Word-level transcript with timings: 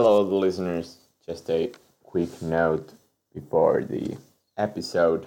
Hello, 0.00 0.22
listeners. 0.22 0.98
Just 1.26 1.50
a 1.50 1.72
quick 2.04 2.40
note 2.40 2.92
before 3.34 3.82
the 3.82 4.16
episode. 4.56 5.26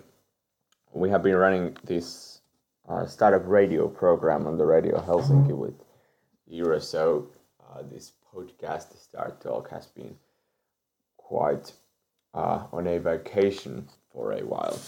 We 0.93 1.09
have 1.09 1.23
been 1.23 1.35
running 1.35 1.75
this 1.83 2.39
uh, 2.87 3.05
startup 3.05 3.45
radio 3.45 3.89
program 3.89 4.47
on 4.47 4.57
the 4.57 4.65
Radio 4.65 5.01
Helsinki 5.01 5.51
with 5.51 5.73
Eero. 6.49 6.81
So 6.81 7.27
uh, 7.59 7.81
this 7.91 8.13
podcast, 8.33 8.97
Start 8.97 9.41
Talk, 9.41 9.69
has 9.71 9.87
been 9.87 10.15
quite 11.17 11.73
uh, 12.33 12.63
on 12.71 12.87
a 12.87 12.97
vacation 12.97 13.89
for 14.13 14.31
a 14.31 14.45
while. 14.45 14.79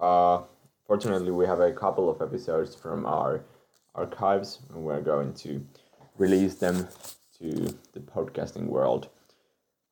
Uh, 0.00 0.42
fortunately, 0.84 1.30
we 1.30 1.46
have 1.46 1.60
a 1.60 1.70
couple 1.70 2.10
of 2.10 2.20
episodes 2.20 2.74
from 2.74 3.06
our 3.06 3.44
archives, 3.94 4.58
and 4.74 4.82
we're 4.82 5.00
going 5.00 5.32
to 5.34 5.64
release 6.16 6.56
them 6.56 6.88
to 7.38 7.72
the 7.92 8.00
podcasting 8.00 8.66
world. 8.66 9.08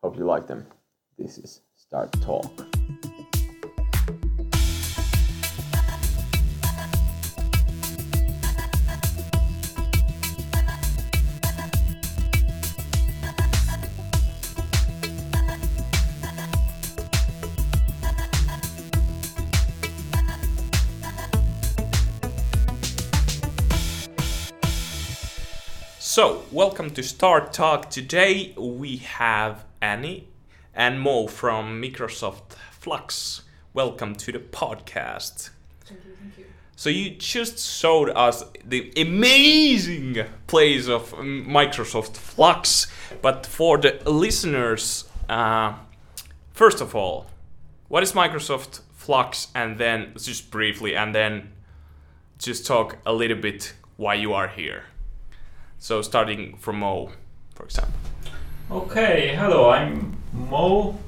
Hope 0.03 0.17
you 0.19 0.25
like 0.25 0.47
them. 0.47 0.67
This 1.19 1.39
is 1.39 1.63
Start 1.75 2.13
Talk. 2.21 2.53
Welcome 26.67 26.91
to 26.91 27.01
Start 27.01 27.53
Talk. 27.53 27.91
Today 27.91 28.53
we 28.59 28.97
have 28.97 29.65
Annie 29.81 30.27
and 30.75 31.01
Mo 31.01 31.29
from 31.29 31.81
Microsoft 31.81 32.57
Flux. 32.73 33.43
Welcome 33.73 34.17
to 34.17 34.33
the 34.33 34.41
podcast. 34.41 35.51
Thank 35.85 36.05
you, 36.05 36.17
thank 36.21 36.39
you. 36.39 36.45
So, 36.75 36.91
you 36.91 37.11
just 37.11 37.61
showed 37.61 38.11
us 38.11 38.43
the 38.65 38.93
amazing 38.97 40.25
place 40.49 40.89
of 40.89 41.13
Microsoft 41.13 42.17
Flux, 42.17 42.89
but 43.23 43.47
for 43.47 43.79
the 43.79 44.01
listeners, 44.05 45.05
uh, 45.29 45.75
first 46.53 46.81
of 46.81 46.97
all, 46.97 47.27
what 47.87 48.03
is 48.03 48.11
Microsoft 48.11 48.81
Flux? 48.97 49.47
And 49.55 49.79
then, 49.79 50.15
just 50.19 50.51
briefly, 50.51 50.97
and 50.97 51.15
then 51.15 51.53
just 52.39 52.67
talk 52.67 52.99
a 53.07 53.13
little 53.13 53.39
bit 53.39 53.73
why 53.97 54.15
you 54.15 54.33
are 54.33 54.49
here. 54.49 54.87
So 55.79 56.03
starting 56.03 56.57
from 56.57 56.81
Mo, 56.81 57.11
for 57.55 57.65
example. 57.65 57.95
Okay, 58.71 59.35
hello, 59.37 59.71
I'm 59.71 60.17
Mo, 60.33 60.99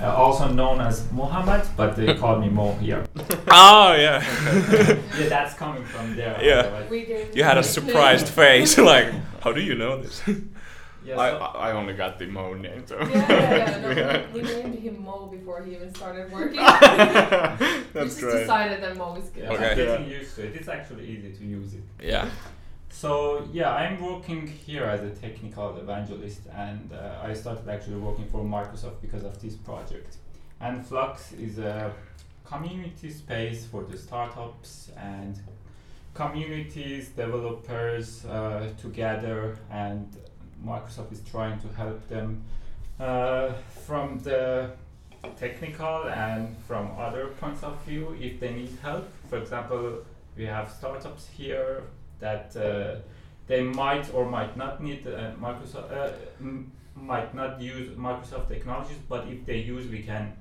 uh, 0.00 0.14
also 0.14 0.48
known 0.48 0.80
as 0.80 1.10
Muhammad, 1.12 1.62
but 1.76 1.96
they 1.96 2.14
call 2.22 2.38
me 2.38 2.48
Mo 2.48 2.74
here. 2.74 3.04
oh 3.50 3.94
yeah. 3.94 4.22
yeah, 5.18 5.28
that's 5.28 5.54
coming 5.54 5.84
from 5.84 6.14
there. 6.16 6.38
Yeah. 6.42 6.58
otherwise- 6.60 6.90
We 6.90 7.04
gave 7.04 7.36
you 7.36 7.42
had 7.42 7.58
a 7.58 7.62
surprised 7.62 8.28
face, 8.28 8.78
like, 8.78 9.12
how 9.40 9.52
do 9.52 9.60
you 9.60 9.74
know 9.74 10.00
this? 10.00 10.22
Yeah, 11.04 11.18
I, 11.18 11.30
so- 11.30 11.38
I 11.58 11.72
only 11.72 11.94
got 11.94 12.20
the 12.20 12.26
Mo 12.26 12.54
name, 12.54 12.86
so. 12.86 12.96
Yeah, 13.00 13.08
yeah, 13.08 13.56
yeah. 13.56 13.80
No, 13.80 13.90
Yeah. 13.90 14.22
We, 14.32 14.42
we 14.42 14.48
named 14.48 14.78
him 14.78 15.02
Mo 15.02 15.26
before 15.26 15.64
he 15.64 15.74
even 15.74 15.92
started 15.92 16.30
working. 16.30 16.60
we 16.60 16.66
That's 17.92 17.92
just 18.14 18.20
great. 18.20 18.40
decided 18.42 18.80
that 18.84 18.96
Mo 18.96 19.16
is 19.16 19.28
good. 19.30 19.46
Okay. 19.46 19.70
I'm 19.70 19.76
getting 19.76 20.08
used 20.08 20.36
to 20.36 20.46
it. 20.46 20.54
It's 20.54 20.68
actually 20.68 21.08
easy 21.08 21.32
to 21.32 21.44
use 21.44 21.74
it. 21.74 21.82
yeah. 22.00 22.28
So 22.92 23.48
yeah, 23.52 23.74
I'm 23.74 24.00
working 24.00 24.46
here 24.46 24.84
as 24.84 25.02
a 25.02 25.10
technical 25.10 25.76
evangelist, 25.78 26.42
and 26.54 26.92
uh, 26.92 27.26
I 27.26 27.32
started 27.32 27.66
actually 27.68 27.96
working 27.96 28.28
for 28.28 28.44
Microsoft 28.44 29.00
because 29.00 29.24
of 29.24 29.40
this 29.40 29.54
project. 29.56 30.18
And 30.60 30.86
Flux 30.86 31.32
is 31.32 31.58
a 31.58 31.92
community 32.44 33.10
space 33.10 33.64
for 33.64 33.82
the 33.82 33.96
startups 33.96 34.90
and 34.96 35.40
communities, 36.12 37.08
developers 37.08 38.26
uh, 38.26 38.68
together, 38.80 39.56
and 39.70 40.14
Microsoft 40.64 41.12
is 41.12 41.22
trying 41.28 41.58
to 41.60 41.68
help 41.68 42.06
them 42.08 42.44
uh, 43.00 43.54
from 43.86 44.18
the 44.18 44.70
technical 45.38 46.08
and 46.08 46.54
from 46.68 46.90
other 46.98 47.28
points 47.40 47.62
of 47.62 47.82
view 47.84 48.14
if 48.20 48.38
they 48.38 48.52
need 48.52 48.78
help. 48.82 49.08
For 49.30 49.38
example, 49.38 50.04
we 50.36 50.44
have 50.44 50.70
startups 50.70 51.26
here 51.26 51.84
that 52.22 52.56
uh, 52.56 53.00
they 53.48 53.62
might 53.62 54.06
or 54.14 54.24
might 54.24 54.56
not 54.56 54.82
need 54.82 55.06
uh, 55.06 55.32
Microsoft, 55.46 55.92
uh, 55.92 56.12
might 56.94 57.34
not 57.34 57.60
use 57.60 57.88
Microsoft 57.96 58.48
technologies, 58.48 59.00
but 59.08 59.26
if 59.28 59.44
they 59.44 59.58
use, 59.58 59.86
we 59.90 60.02
can 60.02 60.32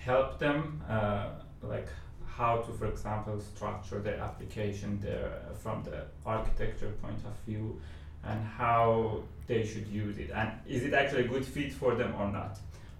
help 0.00 0.38
them, 0.38 0.80
uh, 0.88 1.26
like 1.62 1.88
how 2.26 2.56
to, 2.58 2.72
for 2.72 2.86
example, 2.86 3.38
structure 3.40 3.98
their 3.98 4.18
application 4.28 4.98
there 5.02 5.30
from 5.62 5.82
the 5.82 5.98
architecture 6.24 6.92
point 7.02 7.20
of 7.26 7.34
view, 7.46 7.80
and 8.24 8.40
how 8.46 9.20
they 9.48 9.66
should 9.66 9.86
use 9.88 10.16
it, 10.18 10.30
and 10.30 10.50
is 10.66 10.84
it 10.84 10.94
actually 10.94 11.24
a 11.24 11.28
good 11.28 11.44
fit 11.44 11.72
for 11.72 11.94
them 11.94 12.14
or 12.18 12.30
not. 12.30 12.58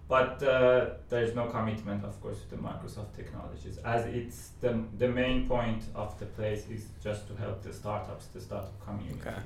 But 0.08 0.42
uh, 0.42 0.90
there 1.08 1.22
is 1.22 1.34
no 1.34 1.46
commitment, 1.46 2.04
of 2.04 2.20
course, 2.20 2.40
to 2.42 2.50
the 2.50 2.56
Microsoft 2.56 3.16
technologies, 3.16 3.78
as 3.78 4.04
it's 4.06 4.50
the, 4.60 4.82
the 4.98 5.08
main 5.08 5.48
point 5.48 5.82
of 5.94 6.18
the 6.18 6.26
place 6.26 6.66
is 6.68 6.86
just 7.02 7.28
to 7.28 7.36
help 7.36 7.62
the 7.62 7.72
startups, 7.72 8.26
the 8.26 8.40
startup 8.40 8.78
community. 8.84 9.18
Okay. 9.20 9.36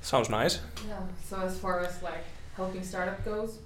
Sounds 0.00 0.28
nice. 0.28 0.60
Yeah. 0.88 0.98
So 1.24 1.40
as 1.40 1.56
far 1.58 1.80
as 1.80 2.02
like 2.02 2.24
helping 2.56 2.82
startup 2.82 3.24
goes, 3.24 3.58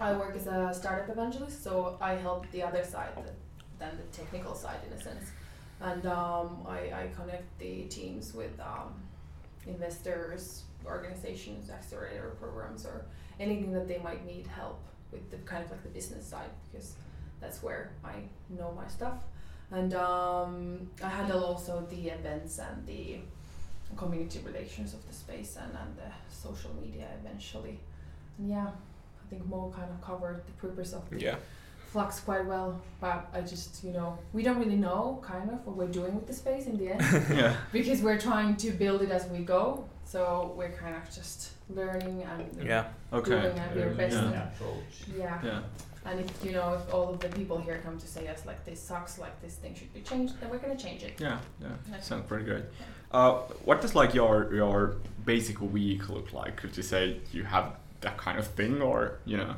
I 0.00 0.12
work 0.14 0.34
as 0.34 0.46
a 0.46 0.72
startup 0.72 1.08
evangelist. 1.10 1.62
So 1.62 1.98
I 2.00 2.14
help 2.14 2.50
the 2.50 2.62
other 2.62 2.84
side, 2.84 3.10
the, 3.16 3.32
than 3.78 3.96
the 3.96 4.16
technical 4.16 4.54
side 4.54 4.78
in 4.86 4.92
a 4.98 5.00
sense, 5.00 5.30
and 5.80 6.06
um, 6.06 6.64
I, 6.66 6.78
I 6.78 7.10
connect 7.14 7.58
the 7.58 7.82
teams 7.84 8.34
with 8.34 8.58
um, 8.60 8.94
investors, 9.66 10.62
organizations, 10.86 11.70
accelerator 11.70 12.32
programs, 12.40 12.86
or 12.86 13.04
anything 13.38 13.72
that 13.72 13.86
they 13.86 13.98
might 13.98 14.24
need 14.26 14.46
help 14.46 14.80
with 15.12 15.30
the 15.30 15.36
kind 15.38 15.64
of 15.64 15.70
like 15.70 15.82
the 15.82 15.88
business 15.90 16.26
side 16.26 16.50
because 16.70 16.94
that's 17.40 17.62
where 17.62 17.90
I 18.04 18.14
know 18.48 18.72
my 18.76 18.86
stuff. 18.88 19.18
And 19.70 19.94
um, 19.94 20.90
I 21.02 21.08
handle 21.08 21.44
also 21.44 21.86
the 21.88 22.08
events 22.08 22.58
and 22.58 22.86
the 22.86 23.18
community 23.96 24.40
relations 24.44 24.94
of 24.94 25.06
the 25.06 25.14
space 25.14 25.56
and, 25.56 25.72
and 25.72 25.96
the 25.96 26.10
social 26.34 26.70
media 26.82 27.06
eventually. 27.20 27.78
And 28.38 28.50
yeah, 28.50 28.66
I 28.66 29.30
think 29.30 29.46
Mo 29.46 29.72
kind 29.74 29.90
of 29.90 30.00
covered 30.02 30.42
the 30.46 30.52
purpose 30.52 30.92
of 30.92 31.08
the 31.10 31.20
Yeah. 31.20 31.36
Flux 31.90 32.20
quite 32.20 32.46
well, 32.46 32.80
but 33.00 33.28
I 33.34 33.42
just, 33.42 33.84
you 33.84 33.92
know, 33.92 34.18
we 34.32 34.42
don't 34.42 34.58
really 34.58 34.76
know 34.76 35.20
kind 35.22 35.50
of 35.50 35.66
what 35.66 35.76
we're 35.76 35.88
doing 36.00 36.14
with 36.14 36.26
the 36.26 36.32
space 36.32 36.66
in 36.66 36.78
the 36.78 36.92
end 36.92 37.02
yeah. 37.36 37.54
because 37.70 38.00
we're 38.00 38.18
trying 38.18 38.56
to 38.56 38.70
build 38.70 39.02
it 39.02 39.10
as 39.10 39.26
we 39.26 39.40
go. 39.40 39.84
So 40.12 40.52
we're 40.58 40.68
kind 40.84 40.94
of 40.94 41.04
just 41.10 41.52
learning 41.70 42.22
and 42.22 42.62
Yeah. 42.62 42.84
doing 43.10 43.58
at 43.58 43.74
your 43.74 43.90
best. 43.94 44.14
Yeah. 44.14 44.24
and- 44.26 44.34
approach. 44.34 44.94
Yeah. 45.16 45.40
Yeah. 45.42 45.62
And 46.04 46.20
if 46.20 46.44
you 46.44 46.52
know, 46.52 46.74
if 46.74 46.92
all 46.92 47.08
of 47.14 47.18
the 47.20 47.28
people 47.30 47.56
here 47.58 47.78
come 47.82 47.96
to 47.98 48.06
say 48.06 48.28
us 48.28 48.44
like 48.44 48.62
this 48.66 48.78
sucks, 48.82 49.18
like 49.18 49.40
this 49.40 49.54
thing 49.54 49.74
should 49.74 49.94
be 49.94 50.02
changed, 50.02 50.38
then 50.38 50.50
we're 50.50 50.58
gonna 50.58 50.76
change 50.76 51.02
it. 51.02 51.14
Yeah, 51.18 51.38
yeah, 51.62 51.68
That's 51.90 52.08
sounds 52.08 52.26
pretty 52.26 52.44
great. 52.44 52.64
Uh, 53.10 53.34
what 53.64 53.80
does 53.80 53.94
like 53.94 54.12
your 54.12 54.52
your 54.52 54.96
basic 55.24 55.58
week 55.62 56.10
look 56.10 56.32
like? 56.34 56.56
Could 56.56 56.76
you 56.76 56.82
say 56.82 57.20
you 57.32 57.44
have 57.44 57.66
that 58.02 58.18
kind 58.18 58.38
of 58.38 58.46
thing, 58.48 58.82
or 58.82 59.18
you 59.24 59.38
know, 59.38 59.54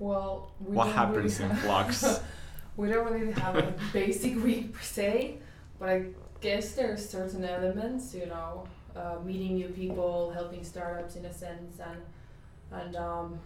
Well, 0.00 0.50
we 0.58 0.74
what 0.74 0.84
don't 0.86 0.94
happens 0.94 1.38
really 1.38 1.50
in 1.52 1.56
Flux? 1.58 2.20
we 2.76 2.88
don't 2.88 3.08
really 3.12 3.32
have 3.32 3.54
a 3.56 3.72
basic 3.92 4.34
week 4.42 4.72
per 4.72 4.82
se, 4.82 5.38
but 5.78 5.88
I 5.90 5.98
guess 6.40 6.72
there 6.72 6.92
are 6.92 6.96
certain 6.96 7.44
elements, 7.44 8.14
you 8.14 8.26
know, 8.26 8.66
uh, 8.98 9.20
meeting 9.24 9.54
new 9.54 9.68
people, 9.68 10.30
helping 10.30 10.64
startups 10.64 11.16
in 11.16 11.24
a 11.24 11.32
sense, 11.32 11.80
and 11.80 12.00
and 12.80 12.96
um, 12.96 13.38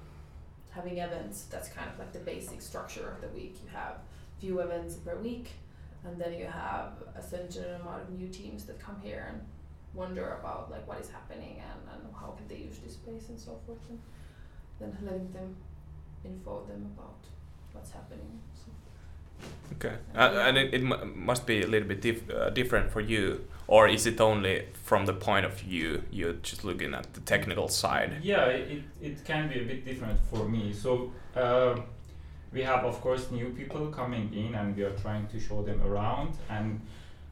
having 0.70 0.98
events. 0.98 1.44
That's 1.50 1.68
kind 1.68 1.88
of 1.90 1.98
like 1.98 2.12
the 2.12 2.20
basic 2.20 2.60
structure 2.62 3.08
of 3.14 3.20
the 3.20 3.28
week. 3.28 3.56
You 3.62 3.70
have 3.72 3.96
few 4.38 4.60
events 4.60 4.94
per 4.96 5.16
week, 5.16 5.50
and 6.04 6.20
then 6.20 6.32
you 6.32 6.46
have 6.46 6.92
a 7.14 7.22
certain 7.22 7.80
amount 7.80 8.02
of 8.02 8.10
new 8.18 8.28
teams 8.28 8.64
that 8.64 8.78
come 8.80 8.96
here 9.02 9.26
and 9.30 9.40
wonder 9.94 10.38
about 10.40 10.70
like 10.70 10.86
what 10.88 10.98
is 10.98 11.10
happening 11.10 11.60
and, 11.60 11.80
and 11.92 12.14
how 12.14 12.30
can 12.38 12.48
they 12.48 12.64
use 12.64 12.78
this 12.78 12.94
space 12.94 13.28
and 13.28 13.38
so 13.38 13.58
forth, 13.66 13.84
and 13.90 14.00
then 14.80 14.96
letting 15.02 15.30
them 15.32 15.54
info 16.24 16.64
them 16.66 16.90
about 16.96 17.20
what's 17.72 17.90
happening. 17.92 18.40
Okay. 19.76 19.96
Uh, 20.14 20.44
and 20.46 20.56
it, 20.56 20.74
it 20.74 20.82
must 20.82 21.46
be 21.46 21.62
a 21.62 21.66
little 21.66 21.88
bit 21.88 22.00
dif- 22.00 22.30
uh, 22.30 22.50
different 22.50 22.90
for 22.92 23.00
you, 23.00 23.44
or 23.66 23.88
is 23.88 24.06
it 24.06 24.20
only 24.20 24.66
from 24.84 25.06
the 25.06 25.12
point 25.12 25.44
of 25.46 25.58
view 25.58 26.02
you're 26.10 26.34
just 26.34 26.64
looking 26.64 26.94
at 26.94 27.12
the 27.14 27.20
technical 27.20 27.68
side? 27.68 28.18
Yeah, 28.22 28.46
it, 28.46 28.82
it 29.00 29.24
can 29.24 29.48
be 29.48 29.60
a 29.60 29.64
bit 29.64 29.84
different 29.84 30.20
for 30.30 30.48
me. 30.48 30.72
So 30.72 31.12
uh, 31.34 31.80
we 32.52 32.62
have, 32.62 32.84
of 32.84 33.00
course, 33.00 33.30
new 33.30 33.50
people 33.50 33.86
coming 33.88 34.32
in, 34.34 34.54
and 34.54 34.76
we 34.76 34.84
are 34.84 34.96
trying 34.96 35.26
to 35.28 35.40
show 35.40 35.62
them 35.62 35.82
around 35.82 36.36
and 36.48 36.80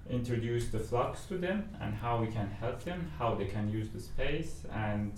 introduce 0.08 0.68
the 0.68 0.78
flux 0.80 1.26
to 1.26 1.38
them 1.38 1.68
and 1.80 1.94
how 1.94 2.20
we 2.20 2.26
can 2.26 2.50
help 2.50 2.82
them, 2.84 3.12
how 3.18 3.34
they 3.34 3.44
can 3.44 3.70
use 3.70 3.88
the 3.90 4.00
space, 4.00 4.62
and 4.74 5.12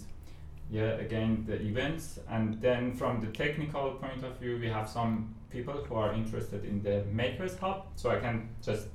yeah, 0.73 0.93
again 1.07 1.45
the 1.47 1.61
events, 1.61 2.19
and 2.31 2.61
then 2.63 2.93
from 2.95 3.21
the 3.21 3.27
technical 3.29 3.91
point 3.93 4.25
of 4.25 4.33
view, 4.41 4.59
we 4.59 4.69
have 4.69 4.89
some 4.89 5.35
people 5.51 5.75
who 5.87 5.95
are 5.97 6.13
interested 6.15 6.65
in 6.65 6.83
the 6.83 7.05
Makers 7.13 7.57
Hub. 7.59 7.85
So 7.97 8.11
I 8.11 8.19
can 8.19 8.49
just 8.65 8.87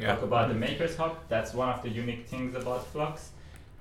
Yeah. 0.00 0.08
talk 0.14 0.22
about 0.24 0.48
the 0.48 0.54
Makers 0.54 0.96
Hub. 0.96 1.12
That's 1.28 1.54
one 1.54 1.68
of 1.68 1.82
the 1.82 1.88
unique 2.02 2.26
things 2.26 2.54
about 2.56 2.84
Flux. 2.92 3.30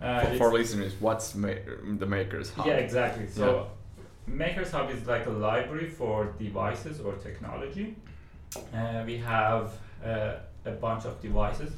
Uh, 0.01 0.21
for, 0.25 0.37
for 0.37 0.53
listeners, 0.53 0.93
what's 0.99 1.33
ma- 1.35 1.63
the 1.97 2.05
Makers 2.05 2.51
Hub? 2.53 2.67
yeah, 2.67 2.73
exactly. 2.85 3.27
So 3.27 3.67
Makers 4.27 4.71
Hub 4.71 4.91
is 4.91 5.07
like 5.07 5.25
a 5.25 5.31
library 5.31 5.89
for 5.89 6.17
devices 6.37 6.99
or 7.01 7.13
technology. 7.15 7.95
Uh, 8.73 9.03
we 9.05 9.17
have 9.17 9.71
uh, 10.05 10.33
a 10.65 10.71
bunch 10.71 11.05
of 11.05 11.19
devices 11.21 11.71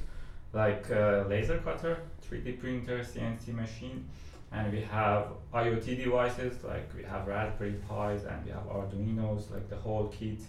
like 0.54 0.92
uh, 0.92 1.24
laser 1.30 1.60
cutter, 1.60 1.98
3D 2.30 2.60
printer, 2.60 3.00
CNC 3.00 3.54
machine, 3.54 4.06
and 4.52 4.72
we 4.72 4.82
have 4.82 5.28
IoT 5.54 6.04
devices 6.04 6.64
like 6.64 6.90
we 6.96 7.04
have 7.04 7.28
Raspberry 7.28 7.76
Pis 7.88 8.24
and 8.26 8.46
we 8.46 8.52
have 8.52 8.66
Arduinos, 8.68 9.52
like 9.52 9.70
the 9.70 9.78
whole 9.78 10.08
kit. 10.08 10.40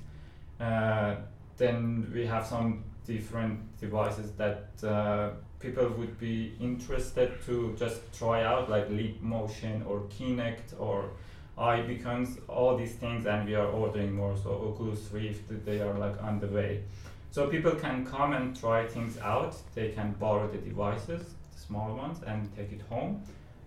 Uh, 0.60 1.16
then 1.56 2.10
we 2.12 2.26
have 2.26 2.46
some 2.46 2.84
different 3.06 3.60
devices 3.78 4.32
that 4.32 4.70
uh, 4.84 5.31
people 5.60 5.88
would 5.99 6.19
be 6.19 6.54
interested 6.60 7.32
to 7.46 7.75
just 7.78 8.00
try 8.16 8.44
out, 8.44 8.69
like 8.69 8.88
Leap 8.90 9.22
Motion 9.22 9.82
or 9.88 10.00
Kinect 10.19 10.78
or 10.78 11.10
iBeacons, 11.58 12.38
all 12.49 12.76
these 12.76 12.94
things, 12.94 13.26
and 13.26 13.46
we 13.46 13.54
are 13.54 13.66
ordering 13.66 14.12
more. 14.14 14.37
So 14.37 14.72
Oculus 14.72 15.08
Rift, 15.12 15.64
they 15.64 15.81
are 15.81 15.94
like 15.99 16.20
on 16.22 16.40
the 16.40 16.49
way. 16.49 16.82
So 17.31 17.49
people 17.49 17.72
can 17.72 18.04
come 18.04 18.32
and 18.32 18.58
try 18.58 18.87
things 18.87 19.19
out. 19.19 19.56
They 19.75 19.90
can 19.90 20.12
borrow 20.19 20.50
the 20.50 20.58
devices, 20.58 21.34
the 21.54 21.60
small 21.60 21.94
ones, 21.94 22.19
and 22.26 22.54
take 22.56 22.72
it 22.72 22.82
home, 22.88 23.22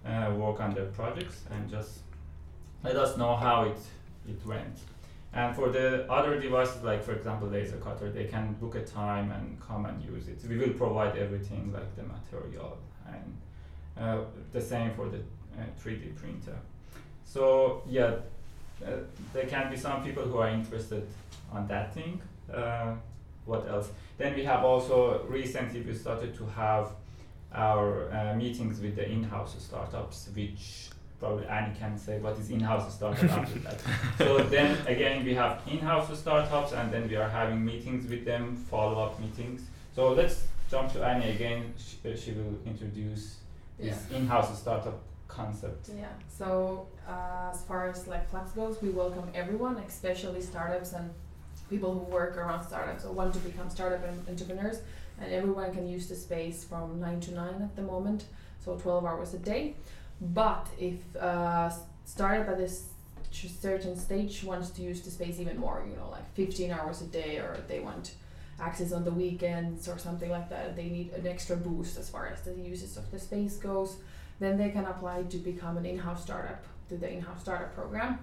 uh, 0.06 0.32
work 0.36 0.60
on 0.60 0.74
their 0.74 0.86
projects, 0.86 1.44
and 1.52 1.70
just 1.70 2.00
let 2.84 2.96
us 2.96 3.18
know 3.18 3.36
how 3.36 3.64
it 3.64 3.78
it 4.28 4.46
went. 4.46 4.80
And 5.34 5.54
for 5.54 5.70
the 5.70 6.10
other 6.10 6.40
devices, 6.40 6.82
like 6.82 7.04
for 7.04 7.14
example 7.14 7.50
laser 7.50 7.78
cutter, 7.78 8.10
they 8.10 8.26
can 8.26 8.54
book 8.54 8.76
a 8.76 8.84
time 8.84 9.32
and 9.32 9.60
come 9.60 9.86
and 9.86 10.02
use 10.04 10.30
it. 10.30 10.40
We 10.48 10.58
will 10.58 10.74
provide 10.74 11.18
everything 11.18 11.74
like 11.74 11.94
the 11.98 12.04
material 12.04 12.78
and 13.06 13.38
uh, 13.98 14.24
the 14.54 14.62
same 14.62 14.94
for 14.94 15.10
the 15.10 15.18
uh, 15.18 15.66
3D 15.84 16.16
printer. 16.16 16.58
So 17.26 17.84
yeah, 17.88 18.16
uh, 18.86 18.92
there 19.34 19.46
can 19.46 19.70
be 19.70 19.78
some 19.78 20.04
people 20.04 20.24
who 20.24 20.38
are 20.38 20.50
interested 20.50 21.06
on 21.52 21.68
that 21.68 21.94
thing. 21.94 22.22
Uh, 22.52 22.96
what 23.46 23.68
else? 23.68 23.90
Then 24.18 24.36
we 24.36 24.46
have 24.46 24.64
also 24.64 25.24
recently 25.28 25.82
we 25.82 25.94
started 25.94 26.34
to 26.38 26.46
have 26.46 26.92
our 27.56 28.12
uh, 28.12 28.36
meetings 28.36 28.80
with 28.80 28.96
the 28.96 29.10
in-house 29.10 29.56
startups, 29.60 30.30
which 30.36 30.90
probably 31.20 31.46
Annie 31.48 31.74
can 31.80 31.98
say 31.98 32.20
what 32.20 32.38
is 32.38 32.50
in-house 32.50 32.94
startup 32.94 33.24
after 33.32 33.60
that. 33.60 33.80
So 34.18 34.40
then 34.40 34.86
again 34.88 35.24
we 35.24 35.34
have 35.34 35.62
in-house 35.66 36.18
startups 36.20 36.74
and 36.74 36.92
then 36.92 37.08
we 37.08 37.16
are 37.16 37.30
having 37.30 37.64
meetings 37.64 38.10
with 38.10 38.26
them, 38.26 38.56
follow-up 38.56 39.20
meetings. 39.20 39.62
So 39.96 40.12
let's 40.14 40.44
jump 40.70 40.92
to 40.94 41.06
Annie 41.06 41.32
again. 41.32 41.74
She, 41.78 42.12
uh, 42.12 42.16
she 42.18 42.32
will 42.32 42.56
introduce 42.66 43.38
this 43.80 44.10
in-house 44.12 44.60
startup 44.60 45.00
concept. 45.28 45.90
Yeah. 45.98 46.08
So 46.30 46.88
uh, 47.08 47.52
as 47.52 47.64
far 47.64 47.88
as 47.88 48.08
like 48.08 48.30
Flux 48.30 48.52
goes, 48.52 48.82
we 48.82 48.90
welcome 48.90 49.30
everyone, 49.34 49.78
especially 49.78 50.42
startups 50.42 50.94
and 50.94 51.10
people 51.70 51.94
who 51.94 52.12
work 52.12 52.38
around 52.38 52.64
startups 52.64 53.06
or 53.06 53.14
want 53.14 53.34
to 53.34 53.40
become 53.40 53.70
startup 53.70 54.04
en- 54.04 54.26
entrepreneurs. 54.30 54.80
And 55.20 55.32
everyone 55.32 55.74
can 55.74 55.88
use 55.88 56.08
the 56.08 56.16
space 56.16 56.64
from 56.64 57.00
nine 57.00 57.20
to 57.22 57.34
nine 57.34 57.62
at 57.62 57.76
the 57.76 57.82
moment, 57.82 58.26
so 58.64 58.76
twelve 58.76 59.06
hours 59.06 59.34
a 59.34 59.40
day. 59.40 59.76
But 60.20 60.68
if 60.80 61.16
uh, 61.16 61.72
startup 62.06 62.50
at 62.50 62.58
this 62.58 62.88
certain 63.32 63.98
stage 63.98 64.44
wants 64.44 64.70
to 64.70 64.82
use 64.82 65.02
the 65.02 65.12
space 65.12 65.40
even 65.40 65.58
more, 65.58 65.86
you 65.90 65.96
know, 65.96 66.10
like 66.10 66.28
fifteen 66.34 66.72
hours 66.72 67.02
a 67.02 67.06
day, 67.06 67.38
or 67.38 67.58
they 67.68 67.80
want 67.80 68.16
access 68.60 68.92
on 68.94 69.04
the 69.04 69.12
weekends 69.12 69.88
or 69.88 69.98
something 69.98 70.30
like 70.30 70.50
that, 70.50 70.76
they 70.76 70.86
need 70.86 71.12
an 71.12 71.28
extra 71.28 71.56
boost 71.56 71.98
as 71.98 72.10
far 72.10 72.28
as 72.28 72.42
the 72.42 72.54
uses 72.54 72.96
of 72.98 73.10
the 73.12 73.20
space 73.20 73.58
goes 73.58 73.98
then 74.40 74.58
they 74.58 74.70
can 74.70 74.86
apply 74.86 75.24
to 75.24 75.38
become 75.38 75.78
an 75.78 75.86
in-house 75.86 76.24
startup 76.24 76.64
to 76.90 76.98
the 76.98 77.12
in-house 77.12 77.42
startup 77.42 77.74
program 77.74 78.20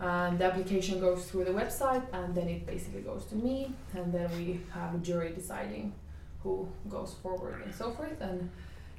and 0.00 0.38
the 0.38 0.44
application 0.44 0.98
goes 0.98 1.26
through 1.26 1.44
the 1.44 1.50
website 1.50 2.02
and 2.12 2.34
then 2.34 2.48
it 2.48 2.66
basically 2.66 3.02
goes 3.02 3.24
to 3.26 3.36
me 3.36 3.72
and 3.94 4.12
then 4.12 4.28
we 4.36 4.60
have 4.72 4.94
a 4.94 4.98
jury 4.98 5.32
deciding 5.34 5.92
who 6.42 6.68
goes 6.88 7.14
forward 7.22 7.62
and 7.64 7.74
so 7.74 7.90
forth. 7.92 8.20
And 8.20 8.50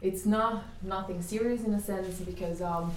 it's 0.01 0.25
not 0.25 0.63
nothing 0.81 1.21
serious 1.21 1.63
in 1.63 1.73
a 1.73 1.79
sense 1.79 2.19
because 2.19 2.61
um, 2.61 2.91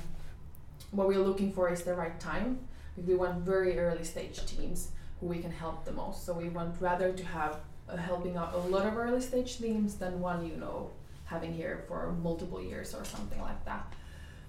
what 0.90 1.08
we're 1.08 1.22
looking 1.22 1.52
for 1.52 1.70
is 1.70 1.82
the 1.82 1.94
right 1.94 2.18
time. 2.18 2.58
We 2.96 3.14
want 3.14 3.44
very 3.44 3.78
early 3.78 4.04
stage 4.04 4.44
teams 4.46 4.90
who 5.20 5.26
we 5.26 5.38
can 5.38 5.52
help 5.52 5.84
the 5.84 5.92
most. 5.92 6.24
So 6.24 6.32
we 6.32 6.48
want 6.48 6.76
rather 6.80 7.12
to 7.12 7.24
have 7.24 7.58
uh, 7.88 7.96
helping 7.96 8.36
out 8.36 8.54
a 8.54 8.58
lot 8.58 8.86
of 8.86 8.96
early 8.96 9.20
stage 9.20 9.58
teams 9.58 9.94
than 9.96 10.20
one 10.20 10.46
you 10.46 10.56
know 10.56 10.90
having 11.24 11.52
here 11.52 11.84
for 11.88 12.12
multiple 12.22 12.62
years 12.62 12.94
or 12.94 13.04
something 13.04 13.40
like 13.40 13.64
that. 13.64 13.92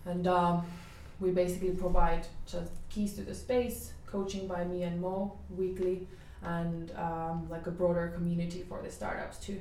And 0.05 0.27
um, 0.27 0.65
we 1.19 1.31
basically 1.31 1.71
provide 1.71 2.25
just 2.45 2.71
keys 2.89 3.13
to 3.15 3.21
the 3.21 3.33
space, 3.33 3.94
coaching 4.05 4.47
by 4.47 4.63
me 4.63 4.83
and 4.83 5.01
Mo 5.01 5.38
weekly, 5.49 6.07
and 6.44 6.91
um, 6.95 7.47
like 7.49 7.67
a 7.67 7.71
broader 7.71 8.11
community 8.15 8.63
for 8.67 8.81
the 8.81 8.91
startups 8.91 9.38
to 9.39 9.59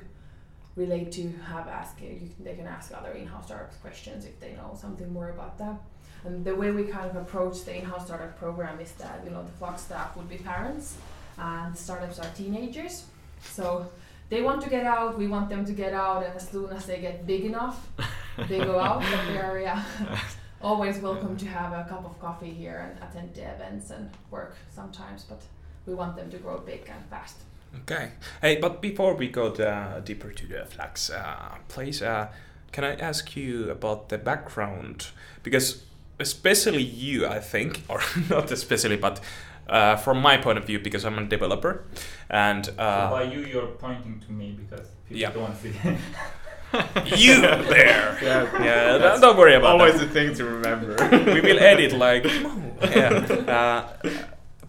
relate 0.77 1.11
to 1.11 1.33
have 1.43 1.67
ask 1.67 1.99
you 2.01 2.19
can, 2.19 2.31
they 2.39 2.53
can 2.53 2.67
ask 2.67 2.93
other 2.95 3.11
in-house 3.11 3.47
startups 3.47 3.75
questions 3.77 4.25
if 4.25 4.39
they 4.39 4.53
know 4.53 4.77
something 4.79 5.11
more 5.11 5.29
about 5.31 5.57
that. 5.57 5.75
And 6.23 6.45
the 6.45 6.55
way 6.55 6.71
we 6.71 6.83
kind 6.83 7.09
of 7.09 7.15
approach 7.15 7.65
the 7.65 7.75
in-house 7.75 8.05
startup 8.05 8.37
program 8.39 8.79
is 8.79 8.91
that 8.93 9.21
you 9.25 9.31
know 9.31 9.43
the 9.43 9.51
Flux 9.53 9.81
staff 9.81 10.15
would 10.15 10.29
be 10.29 10.37
parents, 10.37 10.95
and 11.37 11.73
the 11.73 11.77
startups 11.77 12.19
are 12.19 12.29
teenagers, 12.35 13.05
so 13.41 13.89
they 14.29 14.41
want 14.41 14.61
to 14.61 14.69
get 14.69 14.85
out, 14.85 15.17
we 15.17 15.27
want 15.27 15.49
them 15.49 15.65
to 15.65 15.73
get 15.73 15.93
out, 15.93 16.25
and 16.25 16.35
as 16.35 16.47
soon 16.49 16.69
as 16.69 16.85
they 16.85 16.99
get 16.99 17.25
big 17.25 17.45
enough, 17.45 17.87
they 18.49 18.59
go 18.59 18.79
out. 18.79 19.01
But 19.01 19.27
they 19.27 19.39
are 19.39 19.59
yeah, 19.59 19.83
always 20.61 20.99
welcome 20.99 21.37
to 21.37 21.45
have 21.47 21.73
a 21.73 21.89
cup 21.89 22.05
of 22.05 22.19
coffee 22.19 22.51
here 22.51 22.79
and 22.85 23.09
attend 23.09 23.33
the 23.33 23.49
events 23.49 23.89
and 23.89 24.09
work 24.29 24.55
sometimes. 24.71 25.23
But 25.23 25.41
we 25.85 25.93
want 25.95 26.15
them 26.15 26.29
to 26.31 26.37
grow 26.37 26.59
big 26.59 26.89
and 26.89 27.03
fast. 27.09 27.37
Okay. 27.83 28.11
Hey, 28.41 28.57
but 28.59 28.81
before 28.81 29.13
we 29.13 29.27
go 29.27 29.47
uh, 29.53 29.99
deeper 30.01 30.31
to 30.31 30.47
the 30.47 30.65
Flux 30.65 31.09
uh, 31.09 31.55
place, 31.67 32.01
uh, 32.01 32.27
can 32.71 32.83
I 32.83 32.95
ask 32.95 33.35
you 33.35 33.69
about 33.71 34.09
the 34.09 34.17
background? 34.17 35.07
Because 35.43 35.83
especially 36.19 36.81
you, 36.83 37.27
I 37.27 37.39
think, 37.39 37.81
or 37.89 38.01
not 38.29 38.51
especially, 38.51 38.97
but 38.97 39.19
uh, 39.69 39.95
from 39.97 40.21
my 40.21 40.37
point 40.37 40.57
of 40.57 40.65
view, 40.65 40.79
because 40.79 41.05
I'm 41.05 41.17
a 41.17 41.25
developer, 41.25 41.83
and 42.29 42.65
so 42.65 42.73
uh, 42.77 43.09
by 43.11 43.23
you, 43.23 43.41
you're 43.41 43.67
pointing 43.67 44.19
to 44.25 44.31
me 44.31 44.57
because 44.57 44.87
people 45.07 45.21
Yeah. 45.21 45.31
don't 45.31 45.55
see. 45.55 45.71
you 47.15 47.39
there. 47.41 48.17
Yeah, 48.21 48.63
Yeah, 48.63 48.97
don't- 48.97 49.21
don't 49.21 49.37
worry 49.37 49.55
about 49.55 49.79
always 49.79 49.99
that. 49.99 50.09
a 50.09 50.11
thing 50.11 50.33
to 50.35 50.43
remember. 50.43 50.95
we 51.33 51.39
will 51.39 51.59
edit 51.59 51.93
like 51.93 52.25
yeah. 52.25 53.23
Uh, 53.47 54.11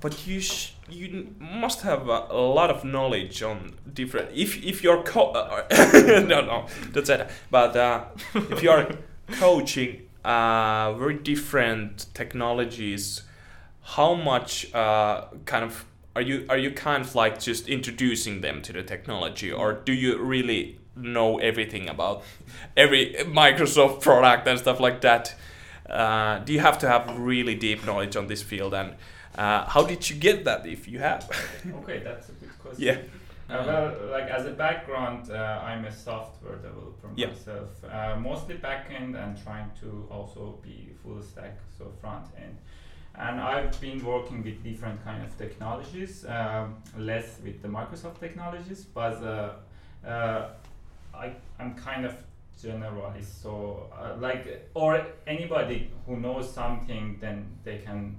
but 0.01 0.25
you 0.27 0.41
sh- 0.41 0.71
you 0.91 1.35
must 1.39 1.83
have 1.83 2.09
a, 2.09 2.27
a 2.31 2.41
lot 2.41 2.71
of 2.71 2.85
knowledge 2.85 3.43
on 3.43 3.75
different. 3.93 4.31
If 4.35 4.63
if 4.65 4.83
you're 4.83 5.03
co- 5.03 5.33
uh, 5.33 5.67
no 6.27 6.41
no 6.41 6.67
don't 6.93 7.07
say 7.07 7.19
that. 7.19 7.31
But 7.51 7.77
uh, 7.77 8.05
if 8.35 8.63
you 8.63 8.71
are 8.71 8.89
coaching 9.33 10.03
uh, 10.25 10.93
very 10.95 11.15
different 11.15 12.07
technologies, 12.15 13.23
how 13.83 14.15
much 14.15 14.73
uh, 14.75 15.27
kind 15.45 15.65
of 15.65 15.85
are 16.17 16.23
you 16.23 16.47
are 16.49 16.59
you 16.59 16.71
kind 16.71 17.05
of 17.05 17.15
like 17.15 17.41
just 17.41 17.69
introducing 17.69 18.41
them 18.41 18.63
to 18.63 18.73
the 18.73 18.83
technology, 18.83 19.53
or 19.53 19.73
do 19.73 19.93
you 19.93 20.19
really 20.19 20.79
know 20.97 21.39
everything 21.39 21.89
about 21.89 22.23
every 22.77 23.15
Microsoft 23.27 24.01
product 24.03 24.47
and 24.49 24.59
stuff 24.59 24.81
like 24.81 25.01
that? 25.03 25.35
Uh, 25.89 26.39
do 26.41 26.53
you 26.53 26.61
have 26.61 26.79
to 26.79 26.89
have 26.89 27.19
really 27.19 27.55
deep 27.55 27.85
knowledge 27.87 28.15
on 28.15 28.27
this 28.27 28.43
field 28.43 28.75
and 28.75 28.95
uh, 29.39 29.65
how 29.75 29.83
did 29.91 30.03
you 30.11 30.17
get 30.17 30.45
that 30.45 30.67
if 30.67 30.89
you 30.89 30.99
have 30.99 31.23
okay, 31.83 31.99
that's 32.09 32.29
a 32.29 32.33
good 32.41 32.55
question. 32.63 32.85
yeah 32.89 32.99
Uh, 33.51 33.65
well, 33.67 33.87
like 34.17 34.29
as 34.39 34.45
a 34.45 34.51
background, 34.67 35.31
uh, 35.31 35.69
I'm 35.69 35.85
a 35.87 35.91
software 36.07 36.57
developer 36.67 37.09
Yeah. 37.17 37.29
myself, 37.33 37.71
uh, 37.85 38.17
mostly 38.31 38.57
backend 38.57 39.13
and 39.23 39.43
trying 39.45 39.71
to 39.81 39.89
also 40.17 40.43
be 40.63 40.77
full 41.03 41.23
stack, 41.23 41.55
so 41.79 41.85
front 42.03 42.27
end. 42.45 42.57
And 43.15 43.41
I've 43.41 43.73
been 43.81 44.01
working 44.05 44.45
with 44.45 44.63
different 44.63 44.99
kind 45.09 45.21
of 45.27 45.31
technologies, 45.45 46.27
um, 46.37 46.77
less 47.11 47.29
with 47.45 47.63
the 47.63 47.69
Microsoft 47.69 48.19
technologies, 48.21 48.81
but 49.01 49.17
uh, 49.25 49.53
uh, 50.07 50.49
I 51.25 51.27
I'm 51.59 51.73
kind 51.89 52.05
of 52.05 52.15
generalist, 52.63 53.33
so 53.43 53.53
uh, 53.93 54.21
like 54.27 54.45
or 54.75 54.91
anybody 55.27 55.79
who 56.07 56.17
knows 56.17 56.47
something, 56.53 57.17
then 57.21 57.47
they 57.65 57.79
can 57.87 58.17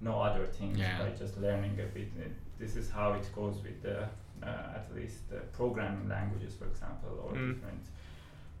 know 0.00 0.20
other 0.20 0.46
things 0.46 0.78
Yeah. 0.78 0.98
by 0.98 1.10
just 1.10 1.36
learning 1.38 1.78
a 1.80 1.86
bit. 1.94 2.10
This 2.58 2.76
is 2.76 2.90
how 2.90 3.12
it 3.14 3.26
goes 3.34 3.56
with 3.62 3.82
the 3.82 4.08
uh, 4.42 4.78
at 4.78 4.86
least 4.94 5.28
the 5.28 5.40
programming 5.58 6.08
languages, 6.08 6.54
for 6.54 6.66
example, 6.66 7.10
or 7.24 7.32
Mm. 7.34 7.54
different 7.54 7.84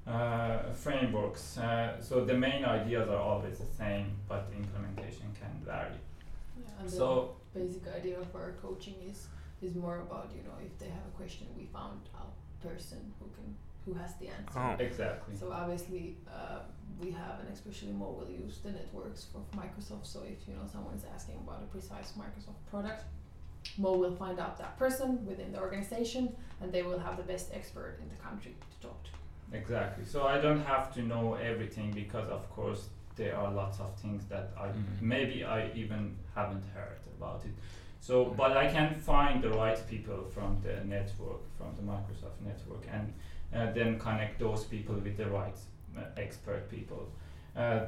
uh, 0.06 0.72
frameworks. 0.74 1.56
Uh, 1.58 2.00
so 2.00 2.24
the 2.24 2.34
main 2.34 2.64
ideas 2.64 3.08
are 3.08 3.16
always 3.30 3.58
the 3.58 3.72
same, 3.82 4.06
but 4.28 4.50
the 4.50 4.56
implementation 4.56 5.26
can 5.40 5.52
vary. 5.64 5.98
Yeah, 6.58 6.80
and 6.80 6.86
the 6.88 6.92
So 6.96 7.36
basic 7.54 7.86
idea 7.98 8.18
of 8.20 8.34
our 8.34 8.52
coaching 8.62 8.94
is 9.10 9.28
is 9.62 9.74
more 9.74 9.98
about 10.00 10.28
you 10.36 10.42
know 10.42 10.56
if 10.64 10.78
they 10.78 10.88
have 10.88 11.06
a 11.12 11.16
question, 11.16 11.46
we 11.56 11.64
found 11.66 12.00
a 12.24 12.26
person 12.66 13.00
who 13.18 13.26
can 13.36 13.48
who 13.84 13.94
has 13.94 14.14
the 14.20 14.28
answer. 14.28 14.58
Oh. 14.58 14.76
exactly. 14.78 15.34
So 15.36 15.50
obviously, 15.52 16.16
uh, 16.28 16.60
we 17.00 17.10
have, 17.10 17.40
and 17.40 17.48
especially 17.52 17.92
Mo 17.92 18.10
will 18.18 18.30
use 18.30 18.58
the 18.58 18.70
networks 18.70 19.26
of 19.34 19.42
Microsoft. 19.58 20.06
So 20.06 20.20
if 20.22 20.46
you 20.46 20.54
know 20.54 20.66
someone 20.70 20.94
is 20.94 21.04
asking 21.14 21.36
about 21.36 21.62
a 21.62 21.66
precise 21.66 22.12
Microsoft 22.12 22.60
product, 22.70 23.04
Mo 23.78 23.96
will 23.96 24.14
find 24.14 24.38
out 24.38 24.58
that 24.58 24.78
person 24.78 25.24
within 25.26 25.52
the 25.52 25.60
organization, 25.60 26.34
and 26.60 26.72
they 26.72 26.82
will 26.82 26.98
have 26.98 27.16
the 27.16 27.22
best 27.22 27.50
expert 27.52 27.98
in 28.02 28.08
the 28.08 28.16
country 28.16 28.54
to 28.72 28.86
talk 28.86 29.02
to. 29.04 29.10
Exactly. 29.56 30.04
So 30.04 30.26
I 30.26 30.40
don't 30.40 30.62
have 30.62 30.94
to 30.94 31.02
know 31.02 31.34
everything 31.34 31.90
because, 31.92 32.28
of 32.28 32.48
course, 32.50 32.88
there 33.16 33.36
are 33.36 33.52
lots 33.52 33.80
of 33.80 33.94
things 33.96 34.24
that 34.26 34.52
I 34.56 34.68
Mhm. 34.68 35.00
maybe 35.00 35.44
I 35.44 35.70
even 35.72 36.16
haven't 36.34 36.64
heard 36.74 37.00
about 37.18 37.44
it. 37.44 37.54
So, 38.00 38.24
but 38.24 38.56
I 38.56 38.66
can 38.72 38.94
find 38.94 39.42
the 39.42 39.50
right 39.50 39.80
people 39.88 40.24
from 40.34 40.60
the 40.62 40.84
network, 40.84 41.42
from 41.58 41.76
the 41.76 41.82
Microsoft 41.82 42.40
network, 42.40 42.84
and 42.90 43.12
uh, 43.52 43.72
then 43.72 43.98
connect 43.98 44.38
those 44.38 44.64
people 44.64 44.94
with 44.94 45.16
the 45.16 45.28
right 45.28 45.58
expert 46.16 46.70
people. 46.70 47.08
Uh, 47.56 47.80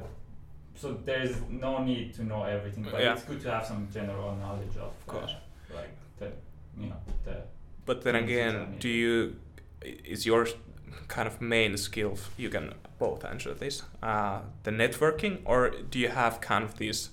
so 0.75 0.97
there's 1.05 1.35
no 1.49 1.83
need 1.83 2.13
to 2.15 2.23
know 2.23 2.43
everything, 2.43 2.83
but 2.91 3.01
Yeah. 3.01 3.13
it's 3.13 3.23
good 3.23 3.41
to 3.41 3.51
have 3.51 3.65
some 3.65 3.87
general 3.93 4.35
knowledge 4.35 4.75
of, 4.77 4.91
Of 5.01 5.07
course. 5.07 5.31
uh, 5.31 5.75
like 5.75 5.91
the, 6.19 6.31
you 6.77 6.87
know, 6.89 6.97
the 7.23 7.43
But 7.85 8.01
then 8.03 8.15
again, 8.15 8.77
do 8.79 8.87
you 8.89 9.35
is 9.83 10.25
your 10.25 10.47
kind 11.07 11.27
of 11.27 11.41
main 11.41 11.77
skill? 11.77 12.17
You 12.37 12.49
can 12.49 12.73
both 12.97 13.25
answer 13.25 13.53
this. 13.53 13.83
Uh, 14.01 14.39
the 14.63 14.71
networking, 14.71 15.39
or 15.45 15.69
do 15.91 15.99
you 15.99 16.09
have 16.09 16.39
kind 16.41 16.63
of 16.63 16.77
these 16.77 17.09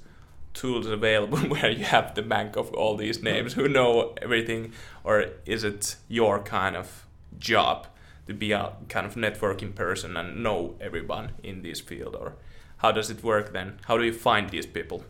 tools 0.54 0.86
available 0.86 1.38
where 1.54 1.70
you 1.70 1.84
have 1.84 2.14
the 2.14 2.22
bank 2.22 2.56
of 2.56 2.72
all 2.74 2.96
these 2.96 3.22
names 3.22 3.54
who 3.54 3.68
know 3.68 4.14
everything, 4.22 4.72
or 5.04 5.26
is 5.46 5.64
it 5.64 5.96
your 6.08 6.38
kind 6.42 6.76
of 6.76 7.06
job 7.38 7.86
to 8.26 8.34
be 8.34 8.52
a 8.52 8.72
kind 8.88 9.06
of 9.06 9.14
networking 9.14 9.74
person 9.74 10.16
and 10.16 10.42
know 10.42 10.74
everyone 10.80 11.30
in 11.42 11.62
this 11.62 11.80
field, 11.80 12.14
or 12.14 12.34
how 12.78 12.92
does 12.92 13.10
it 13.10 13.22
work 13.24 13.52
then? 13.52 13.78
How 13.86 13.96
do 13.98 14.04
you 14.04 14.12
find 14.12 14.50
these 14.50 14.66
people? 14.66 15.02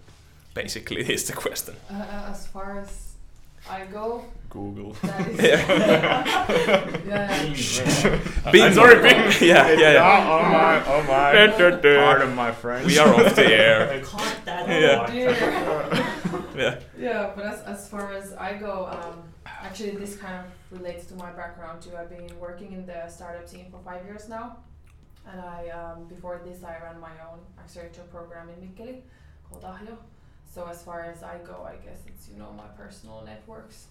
Basically, 0.54 1.02
is 1.14 1.24
the 1.26 1.32
question. 1.34 1.74
Uh, 1.90 1.94
uh, 1.94 2.30
as 2.30 2.46
far 2.46 2.78
as 2.80 3.06
I 3.68 3.84
go, 3.84 4.24
Google. 4.48 4.96
that 5.02 5.28
is 5.28 5.38
yeah. 7.06 7.42
Being- 8.50 8.64
Bing. 8.66 8.72
sorry, 8.74 8.96
Bing. 9.02 9.16
yeah, 9.48 9.70
yeah, 9.70 9.92
yeah. 9.92 10.28
Oh, 10.28 10.42
my, 10.50 10.84
oh 10.86 11.02
my. 11.02 11.76
Pardon 11.80 12.34
my 12.34 12.50
French. 12.52 12.86
We 12.86 12.98
are 12.98 13.14
off 13.14 13.34
the 13.36 13.46
air. 13.46 14.00
Cut 14.02 14.36
that 14.46 14.66
Yeah. 14.68 15.12
Yeah. 16.56 16.80
Yeah, 16.98 17.30
but 17.36 17.44
as, 17.44 17.60
as 17.62 17.88
far 17.88 18.12
as 18.12 18.32
I 18.32 18.54
go, 18.54 18.86
um, 18.90 19.22
actually 19.46 19.92
this 19.92 20.16
kind 20.16 20.44
of 20.44 20.78
relates 20.78 21.06
to 21.06 21.14
my 21.14 21.30
background 21.32 21.82
too. 21.82 21.96
I've 21.96 22.10
been 22.10 22.28
working 22.38 22.72
in 22.72 22.86
the 22.86 23.08
startup 23.08 23.46
team 23.50 23.66
for 23.70 23.80
five 23.84 24.04
years 24.04 24.28
now, 24.28 24.58
and 25.30 25.40
I 25.40 25.68
um, 25.70 26.04
before 26.04 26.40
this 26.44 26.62
I 26.64 26.78
ran 26.82 27.00
my 27.00 27.12
own 27.30 27.38
accelerator 27.58 28.02
program 28.10 28.48
in 28.50 28.56
Mikkeli 28.68 29.00
called 29.48 29.62
Ahjo. 29.64 29.96
So 30.52 30.66
as 30.66 30.82
far 30.82 31.02
as 31.02 31.22
I 31.22 31.38
go, 31.38 31.64
I 31.66 31.76
guess 31.84 32.00
it's 32.06 32.28
you 32.28 32.38
know 32.38 32.52
my 32.56 32.66
personal 32.76 33.22
networks 33.24 33.86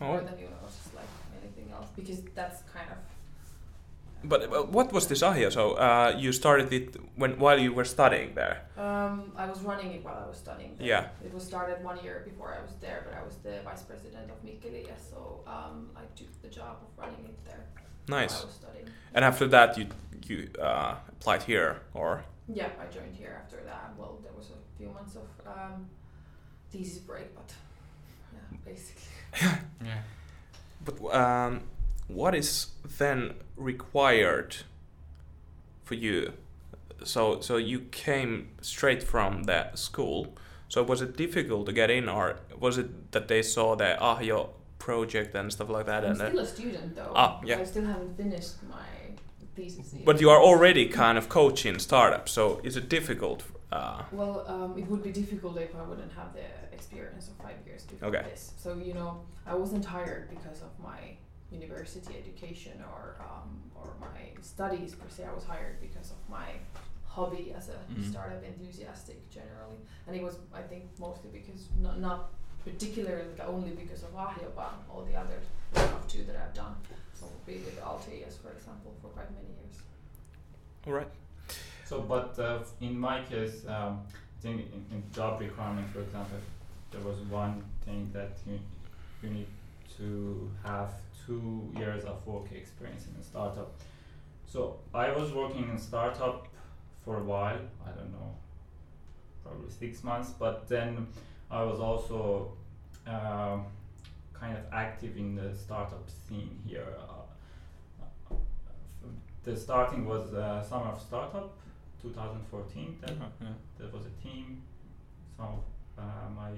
more 0.00 0.18
Oh. 0.20 0.24
than 0.24 0.38
you 0.38 0.46
know 0.46 0.62
just 0.66 0.94
like 0.94 1.12
anything 1.42 1.72
else 1.72 1.88
because 1.96 2.22
that's 2.34 2.62
kind 2.72 2.90
of. 2.90 2.98
But 4.24 4.42
uh, 4.52 4.62
what 4.64 4.92
was 4.92 5.06
this 5.06 5.22
Ahjo? 5.22 5.50
So 5.52 5.74
uh, 5.74 6.14
you 6.18 6.32
started 6.32 6.72
it 6.72 6.96
when 7.16 7.38
while 7.38 7.58
you 7.58 7.72
were 7.72 7.84
studying 7.84 8.34
there. 8.34 8.62
Um, 8.76 9.32
I 9.36 9.46
was 9.46 9.60
running 9.62 9.92
it 9.92 10.04
while 10.04 10.20
I 10.24 10.28
was 10.28 10.38
studying. 10.38 10.74
there. 10.78 10.86
Yeah. 10.88 11.08
It 11.24 11.32
was 11.34 11.44
started 11.44 11.84
one 11.84 11.98
year 12.02 12.22
before 12.24 12.54
I 12.58 12.62
was 12.62 12.74
there, 12.80 13.04
but 13.06 13.14
I 13.18 13.22
was 13.24 13.36
the 13.42 13.60
vice 13.64 13.82
president 13.82 14.30
of 14.30 14.42
Mikkeli, 14.44 14.86
so 15.10 15.40
um, 15.46 15.90
I 15.96 16.02
took 16.16 16.32
the 16.42 16.48
job 16.48 16.78
of 16.82 16.88
running 16.98 17.24
it 17.26 17.38
there. 17.44 17.64
while 18.06 18.20
Nice. 18.20 18.42
I 18.42 18.46
was 18.46 18.54
studying. 18.54 18.88
And 19.14 19.24
after 19.24 19.46
that, 19.48 19.76
you 19.78 19.86
you 20.28 20.48
uh, 20.60 20.94
applied 21.12 21.42
here, 21.42 21.80
or 21.94 22.24
Yeah, 22.48 22.68
I 22.82 22.86
joined 22.92 23.14
here 23.16 23.34
after 23.42 23.58
that. 23.64 23.92
Well, 23.98 24.18
there 24.24 24.32
was 24.36 24.48
a 24.50 24.60
few 24.78 24.88
months 24.90 25.14
of 25.16 25.28
um, 25.46 25.86
thesis 26.70 26.98
break, 26.98 27.28
but 27.34 27.52
yeah, 28.32 28.58
basically. 28.64 29.02
Yeah. 29.84 30.00
but 30.84 30.96
um, 31.14 31.60
what 32.08 32.34
is 32.34 32.68
then 32.98 33.34
required 33.56 34.56
for 35.84 35.94
you? 35.94 36.32
So 37.04 37.40
so 37.40 37.56
you 37.56 37.80
came 37.90 38.48
straight 38.60 39.02
from 39.02 39.44
that 39.44 39.78
school. 39.78 40.34
So 40.68 40.82
was 40.82 41.00
it 41.02 41.16
difficult 41.16 41.66
to 41.66 41.72
get 41.72 41.90
in, 41.90 42.08
or 42.08 42.38
was 42.58 42.78
it 42.78 43.12
that 43.12 43.28
they 43.28 43.42
saw 43.42 43.76
the 43.76 43.96
Ahjo 44.00 44.48
project 44.78 45.34
and 45.34 45.52
stuff 45.52 45.68
like 45.68 45.86
that? 45.86 46.04
I'm 46.04 46.10
and 46.10 46.18
still 46.18 46.38
a 46.40 46.46
student 46.46 46.96
though. 46.96 47.12
Ah, 47.14 47.40
yeah. 47.44 47.60
I 47.60 47.64
still 47.64 47.84
haven't 47.86 48.16
finished 48.16 48.54
my 48.68 48.84
thesis. 49.54 49.92
yet. 49.94 50.04
But 50.04 50.20
you 50.20 50.28
are 50.30 50.40
already 50.42 50.86
kind 50.88 51.16
of 51.18 51.28
coaching 51.28 51.78
startups, 51.78 52.32
so 52.32 52.60
is 52.64 52.76
it 52.76 52.88
difficult? 52.88 53.44
Uh, 53.72 54.02
Well, 54.12 54.44
um, 54.46 54.78
it 54.78 54.86
would 54.88 55.02
be 55.02 55.10
difficult 55.12 55.56
if 55.58 55.74
I 55.74 55.82
wouldn't 55.82 56.12
have 56.12 56.32
the 56.34 56.48
experience 56.74 57.28
of 57.28 57.34
five 57.44 57.56
years 57.66 57.82
before 57.84 58.08
Okay. 58.08 58.22
this. 58.30 58.52
So 58.56 58.68
you 58.84 58.94
know, 58.94 59.20
I 59.46 59.54
wasn't 59.54 59.84
hired 59.84 60.30
because 60.30 60.62
of 60.62 60.70
my 60.82 61.16
university 61.50 62.16
education 62.18 62.82
or 62.92 63.16
um, 63.20 63.60
or 63.74 63.88
my 64.00 64.30
studies 64.42 64.94
per 64.94 65.08
se. 65.08 65.24
I 65.24 65.34
was 65.34 65.44
hired 65.44 65.80
because 65.80 66.10
of 66.10 66.18
my 66.28 66.48
hobby 67.04 67.52
as 67.56 67.68
a 67.70 67.78
Mhm. 67.92 68.04
startup 68.10 68.42
enthusiastic 68.44 69.18
generally, 69.30 69.78
and 70.06 70.16
it 70.16 70.22
was 70.22 70.38
I 70.52 70.62
think 70.62 70.84
mostly 70.98 71.30
because 71.30 71.68
not 71.80 72.00
not 72.00 72.30
particularly 72.64 73.40
only 73.46 73.70
because 73.72 74.02
of 74.02 74.10
Ahjo, 74.14 74.48
but 74.56 74.72
all 74.90 75.04
the 75.04 75.14
other 75.16 75.38
stuff 75.72 76.06
too 76.08 76.24
that 76.24 76.36
I've 76.36 76.54
done. 76.54 76.74
So 77.14 77.26
be 77.46 77.54
with 77.66 77.80
Altius, 77.80 78.36
for 78.42 78.50
example, 78.50 78.92
for 79.00 79.08
quite 79.08 79.30
many 79.32 79.48
years. 79.58 79.76
all 80.86 80.92
right. 80.92 81.08
So, 81.84 82.00
but 82.02 82.36
uh, 82.38 82.58
in 82.80 82.98
my 82.98 83.22
case, 83.22 83.64
um, 83.68 84.02
I 84.38 84.42
think 84.42 84.60
in, 84.74 84.84
in 84.96 85.02
job 85.12 85.40
requirement, 85.40 85.88
for 85.90 86.00
example, 86.00 86.38
there 86.90 87.00
was 87.00 87.18
one 87.30 87.62
thing 87.84 88.10
that 88.12 88.32
you, 88.46 88.58
you 89.22 89.30
need 89.30 89.46
to 89.96 90.50
have 90.64 90.90
two 91.26 91.72
years 91.76 92.04
of 92.04 92.26
work 92.26 92.52
experience 92.52 93.06
in 93.06 93.20
a 93.20 93.22
startup. 93.24 93.74
So 94.46 94.78
I 94.94 95.10
was 95.10 95.32
working 95.32 95.68
in 95.68 95.78
startup 95.78 96.46
for 97.04 97.16
a 97.18 97.22
while. 97.22 97.60
I 97.86 97.90
don't 97.90 98.12
know, 98.12 98.34
probably 99.44 99.70
six 99.70 100.04
months. 100.04 100.30
But 100.38 100.68
then 100.68 101.06
I 101.50 101.62
was 101.62 101.80
also 101.80 102.52
um 103.06 103.66
kind 104.34 104.56
of 104.56 104.64
active 104.72 105.16
in 105.16 105.34
the 105.34 105.54
startup 105.54 106.08
scene 106.10 106.58
here. 106.66 106.86
Uh, 106.98 108.34
the 109.44 109.56
starting 109.56 110.04
was 110.06 110.34
uh, 110.34 110.62
summer 110.62 110.86
of 110.90 111.00
startup 111.00 111.56
2014 112.02 112.98
then 113.00 113.10
Uh-huh, 113.16 113.28
yeah. 113.40 113.48
there 113.78 113.88
was 113.92 114.04
a 114.06 114.14
team 114.22 114.62
some 115.36 115.46
of 115.46 115.64
uh, 115.98 116.28
my 116.34 116.50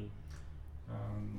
um, 0.90 1.38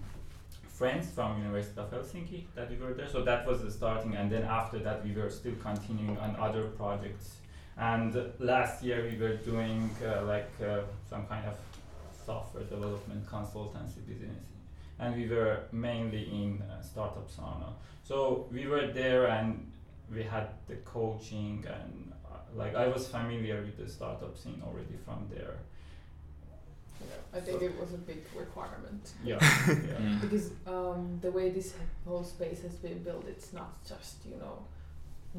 friends 0.80 1.12
from 1.12 1.38
University 1.40 1.78
of 1.78 1.92
Helsinki 1.92 2.46
that 2.56 2.70
we 2.70 2.78
were 2.78 2.94
there. 2.94 3.10
So 3.10 3.22
that 3.24 3.46
was 3.46 3.62
the 3.62 3.70
starting 3.70 4.16
and 4.16 4.32
then 4.32 4.44
after 4.44 4.80
that 4.80 5.04
we 5.04 5.12
were 5.12 5.30
still 5.30 5.56
continuing 5.62 6.18
on 6.20 6.38
other 6.40 6.64
projects. 6.82 7.36
And 7.78 8.16
last 8.40 8.82
year 8.82 9.04
we 9.12 9.18
were 9.18 9.36
doing 9.52 9.90
uh, 10.02 10.24
like 10.24 10.52
uh, 10.66 10.84
some 11.10 11.26
kind 11.28 11.46
of 11.46 11.56
software 12.26 12.64
development 12.64 13.28
consultancy 13.28 14.02
business. 14.08 14.46
And 15.00 15.18
we 15.18 15.28
were 15.28 15.64
mainly 15.74 16.24
in 16.32 16.62
uh, 16.62 16.82
startup 16.82 17.30
sauna. 17.30 17.74
So 18.04 18.48
we 18.50 18.66
were 18.66 18.88
there 18.88 19.28
and 19.28 19.70
we 20.10 20.24
had 20.24 20.48
the 20.70 20.78
coaching 20.96 21.66
and 21.68 22.14
uh, 22.26 22.38
like 22.56 22.76
I 22.76 22.88
was 22.88 23.06
familiar 23.06 23.62
with 23.62 23.76
the 23.78 23.90
startup 23.92 24.38
scene 24.38 24.64
already 24.66 24.98
from 25.06 25.28
there. 25.30 25.58
I 27.34 27.40
think 27.40 27.62
it 27.62 27.80
was 27.80 27.94
a 27.94 27.98
big 27.98 28.24
requirement. 28.36 29.12
Yeah, 29.24 29.38
yeah. 29.68 29.76
Mm. 30.02 30.22
because 30.22 30.52
um, 30.68 31.20
the 31.22 31.32
way 31.32 31.50
this 31.50 31.74
whole 32.08 32.24
space 32.24 32.62
has 32.64 32.74
been 32.76 33.00
built, 33.04 33.26
it's 33.28 33.54
not 33.54 33.72
just 33.88 34.16
you 34.26 34.38
know 34.38 34.56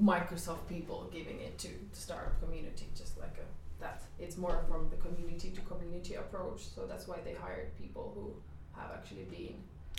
Microsoft 0.01 0.69
people 0.69 1.09
giving 1.13 1.41
it 1.41 1.59
to 1.59 1.69
the 1.69 1.97
startup 1.97 2.41
community, 2.43 2.87
just 2.97 3.19
like 3.19 3.37
a 3.39 3.83
that. 3.83 4.03
It's 4.19 4.37
more 4.37 4.63
from 4.69 4.89
the 4.91 4.97
community 4.97 5.51
to 5.51 5.61
community 5.63 6.15
approach. 6.15 6.61
So 6.75 6.87
that's 6.87 7.09
why 7.09 7.19
they 7.25 7.33
hired 7.35 7.77
people 7.79 8.13
who 8.15 8.33
have 8.81 8.91
actually 8.93 9.25
been 9.25 9.55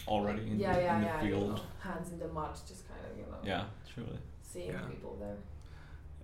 Already 0.07 0.43
in, 0.51 0.59
yeah, 0.59 0.73
the, 0.73 0.81
yeah, 0.81 0.95
in 0.95 1.01
the 1.01 1.07
yeah, 1.07 1.21
you 1.23 1.29
field. 1.29 1.49
know, 1.55 1.61
hands 1.79 2.11
in 2.11 2.19
the 2.19 2.27
mud, 2.29 2.53
just 2.67 2.87
kind 2.87 3.01
of 3.09 3.17
you 3.17 3.23
know 3.31 3.37
Yeah, 3.43 3.65
truly. 3.93 4.17
seeing 4.41 4.69
Yeah. 4.71 4.81
people 4.89 5.17
there. 5.19 5.35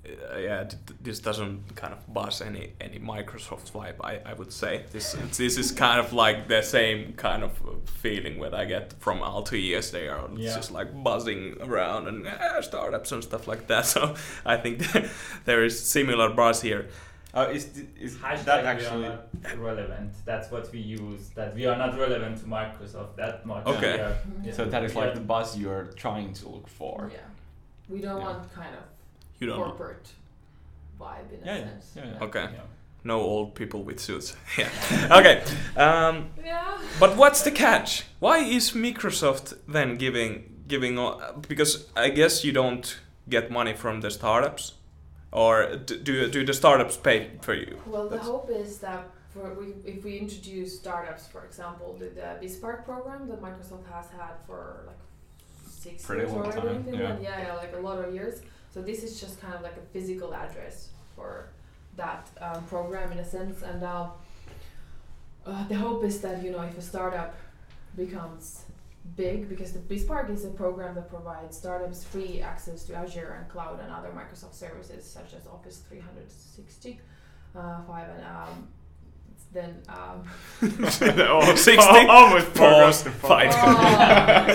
Uh, 0.07 0.37
yeah, 0.37 0.63
th- 0.63 0.77
th- 0.87 0.99
this 1.01 1.19
doesn't 1.19 1.75
kind 1.75 1.93
of 1.93 1.99
buzz 2.13 2.41
any 2.41 2.73
any 2.81 2.99
Microsoft 2.99 3.71
vibe. 3.71 3.95
I, 4.03 4.19
I 4.31 4.33
would 4.33 4.51
say 4.53 4.83
this 4.91 5.15
this 5.37 5.57
is 5.57 5.71
kind 5.71 5.99
of 5.99 6.13
like 6.13 6.47
the 6.47 6.61
same 6.61 7.13
kind 7.13 7.43
of 7.43 7.51
uh, 7.65 7.71
feeling 8.01 8.39
that 8.41 8.53
I 8.53 8.65
get 8.65 8.93
from 8.99 9.19
Altius. 9.19 9.91
They 9.91 10.07
are 10.07 10.29
Yeah. 10.35 10.55
just 10.55 10.71
like 10.71 10.89
buzzing 11.03 11.57
around 11.61 12.07
and 12.07 12.27
uh, 12.27 12.61
startups 12.61 13.11
and 13.11 13.23
stuff 13.23 13.47
like 13.47 13.67
that. 13.67 13.85
So 13.95 14.15
I 14.45 14.57
think 14.57 14.83
there 15.45 15.63
is 15.65 15.75
similar 15.79 16.29
buzz 16.33 16.61
here. 16.61 16.87
Uh, 17.33 17.49
is 17.53 17.65
th- 17.65 17.87
is 17.99 18.15
Hashtag 18.15 18.45
that 18.45 18.63
we 18.63 18.69
actually? 18.69 19.05
are 19.05 19.19
not 19.43 19.57
relevant. 19.59 20.11
That's 20.25 20.49
what 20.51 20.71
we 20.71 20.79
use. 20.79 21.29
That 21.35 21.53
we 21.55 21.65
are 21.67 21.77
not 21.77 21.97
relevant 21.97 22.37
to 22.39 22.45
Microsoft 22.45 23.15
that 23.17 23.45
much. 23.45 23.65
Okay. 23.67 23.99
Are- 23.99 24.17
Yeah. 24.43 24.53
So 24.53 24.65
that 24.65 24.83
is 24.83 24.95
like 24.95 25.13
the 25.13 25.19
buzz 25.33 25.57
you're 25.57 25.85
trying 26.03 26.33
to 26.39 26.49
look 26.49 26.67
for. 26.67 27.11
Yeah. 27.13 27.19
We 27.89 27.99
don't 28.01 28.17
Yeah. 28.17 28.23
want 28.27 28.53
kind 28.53 28.73
of 28.75 28.83
You 29.39 29.47
don't 29.47 29.57
corporate 29.59 30.07
vibe 30.99 31.31
in 31.33 31.43
a 31.43 31.45
Yeah, 31.45 31.57
yeah, 31.57 31.65
sense. 31.69 31.91
yeah, 31.95 32.05
yeah. 32.19 32.23
Okay. 32.25 32.47
yeah. 32.53 32.61
no 33.03 33.19
old 33.21 33.53
people 33.55 33.83
with 33.83 33.99
suits. 33.99 34.35
yeah. 34.57 34.69
Okay. 35.19 35.43
Um, 35.75 36.29
Yeah. 36.43 36.77
But 36.99 37.15
what's 37.17 37.41
the 37.43 37.51
catch? 37.51 38.03
Why 38.19 38.37
is 38.39 38.71
Microsoft 38.71 39.53
then 39.67 39.97
giving 39.97 40.29
giving 40.67 40.95
because 41.47 41.85
I 41.95 42.09
guess 42.09 42.43
you 42.43 42.51
don't 42.51 42.99
get 43.29 43.51
money 43.51 43.73
from 43.73 44.01
the 44.01 44.09
startups, 44.09 44.73
or 45.31 45.75
do 46.05 46.29
do 46.29 46.45
the 46.45 46.53
startups 46.53 46.97
pay 46.97 47.19
for 47.41 47.53
you? 47.53 47.77
Well, 47.85 48.03
the 48.03 48.09
That's- 48.17 48.27
hope 48.27 48.49
is 48.61 48.79
that 48.79 49.03
for 49.33 49.53
we, 49.59 49.65
if 49.85 50.03
we 50.03 50.17
introduce 50.17 50.69
startups, 50.79 51.27
for 51.27 51.45
example, 51.45 51.95
the, 51.99 52.05
the 52.19 52.27
BizSpark 52.41 52.83
program 52.85 53.27
that 53.29 53.39
Microsoft 53.41 53.85
has 53.93 54.07
had 54.19 54.33
for 54.47 54.83
like 54.87 55.01
six 55.69 56.05
Pretty 56.05 56.21
years 56.23 56.31
long 56.33 56.45
already 56.45 56.57
in 56.67 56.73
time, 56.73 56.83
Finland. 56.83 57.23
Yeah. 57.23 57.47
yeah, 57.47 57.53
like 57.53 57.73
a 57.75 57.79
lot 57.79 57.97
of 58.03 58.13
years. 58.13 58.35
So 58.73 58.81
this 58.81 59.03
is 59.03 59.19
just 59.19 59.41
kind 59.41 59.53
of 59.53 59.61
like 59.61 59.77
a 59.77 59.85
physical 59.93 60.33
address 60.33 60.89
for 61.15 61.49
that 61.95 62.27
um, 62.41 62.63
program 62.65 63.11
in 63.11 63.17
a 63.19 63.25
sense, 63.25 63.63
and 63.63 63.83
uh, 63.83 64.07
uh, 65.45 65.67
the 65.67 65.75
hope 65.75 66.03
is 66.03 66.21
that 66.21 66.43
you 66.43 66.51
know 66.51 66.61
if 66.61 66.77
a 66.77 66.81
startup 66.81 67.35
becomes 67.95 68.63
big 69.15 69.47
because 69.49 69.71
the 69.71 69.79
BizSpark 69.79 70.29
is 70.29 70.43
a 70.45 70.49
program 70.49 70.93
that 70.95 71.09
provides 71.09 71.57
startups 71.57 72.03
free 72.03 72.41
access 72.41 72.83
to 72.83 72.93
Azure 72.93 73.37
and 73.39 73.49
cloud 73.49 73.79
and 73.81 73.91
other 73.91 74.09
Microsoft 74.09 74.53
services 74.53 75.05
such 75.05 75.33
as 75.33 75.47
Office 75.47 75.81
360 75.89 76.99
uh, 77.55 77.81
five 77.87 78.09
and 78.09 78.25
um, 78.25 78.67
then 79.53 79.81
um, 79.87 80.23
oh, 80.61 81.55
60? 81.55 81.85
Almost 81.85 82.53
Pause. 82.53 83.03
forgot 83.03 83.03
the 83.03 83.11
Five. 83.11 83.53
oh, 83.53 83.77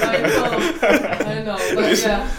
I 0.02 0.21
know, 0.21 1.26
I 1.26 1.42
know, 1.42 1.75
but 1.75 1.99
yeah. 2.02 2.31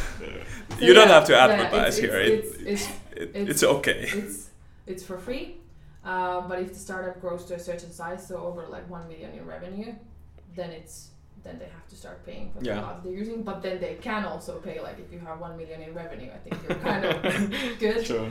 You 0.80 0.94
don't 0.94 1.08
have 1.10 1.26
to 1.26 1.34
yeah, 1.34 1.46
advertise 1.46 1.98
it's, 1.98 2.06
here. 2.06 2.20
It's, 2.20 2.56
It- 2.56 2.68
it's, 2.68 2.88
It, 3.16 3.22
It's- 3.36 3.50
it's 3.50 3.64
okay. 3.64 4.10
it's 4.14 4.50
it's 4.86 5.04
for 5.04 5.18
free, 5.18 5.58
uh, 6.04 6.42
but 6.50 6.60
if 6.60 6.70
the 6.74 6.80
startup 6.88 7.22
grows 7.22 7.46
to 7.46 7.54
a 7.56 7.60
certain 7.60 7.92
size, 7.92 8.28
so 8.28 8.36
over 8.38 8.66
like 8.68 8.90
one 8.90 9.08
million 9.08 9.32
in 9.34 9.46
revenue, 9.46 9.94
then 10.56 10.72
it's 10.72 11.10
then 11.44 11.60
they 11.60 11.66
have 11.78 11.88
to 11.90 11.96
start 11.96 12.26
paying 12.26 12.52
for 12.52 12.60
the 12.60 12.66
Yeah. 12.66 12.80
cloud 12.80 13.04
they're 13.04 13.14
using. 13.24 13.44
But 13.44 13.62
then 13.62 13.80
they 13.80 13.96
can 14.08 14.26
also 14.26 14.60
pay 14.60 14.80
like 14.82 14.98
if 15.00 15.12
you 15.14 15.20
have 15.20 15.40
one 15.40 15.56
million 15.58 15.82
in 15.82 15.94
revenue, 15.94 16.32
I 16.38 16.40
think 16.44 16.56
you're 16.64 16.80
kind 16.90 17.06
of 17.06 17.22
good. 17.80 18.06
Sure. 18.06 18.30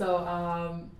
So 0.00 0.18
um, 0.36 0.90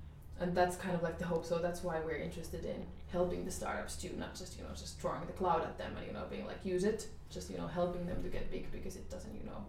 and 0.41 0.55
that's 0.55 0.77
kind 0.77 0.95
of 0.95 1.03
like 1.03 1.19
the 1.19 1.27
hope. 1.27 1.45
So 1.45 1.59
that's 1.59 1.83
why 1.83 1.97
we're 2.07 2.23
interested 2.29 2.65
in 2.65 2.81
helping 3.11 3.45
the 3.45 3.51
startups 3.51 3.97
too, 3.97 4.11
not 4.19 4.35
just 4.35 4.57
you 4.57 4.63
know 4.65 4.71
just 4.75 5.01
throwing 5.01 5.25
the 5.27 5.33
cloud 5.41 5.63
at 5.63 5.77
them 5.79 5.93
and 5.99 6.07
you 6.07 6.13
know 6.13 6.25
being 6.31 6.47
like 6.47 6.65
use 6.65 6.85
it, 6.85 7.09
just 7.31 7.51
you 7.51 7.59
know 7.59 7.67
helping 7.67 8.07
them 8.07 8.23
to 8.23 8.29
get 8.29 8.51
big 8.51 8.71
because 8.73 8.95
it 8.97 9.11
doesn't 9.11 9.35
you 9.41 9.45
know, 9.51 9.61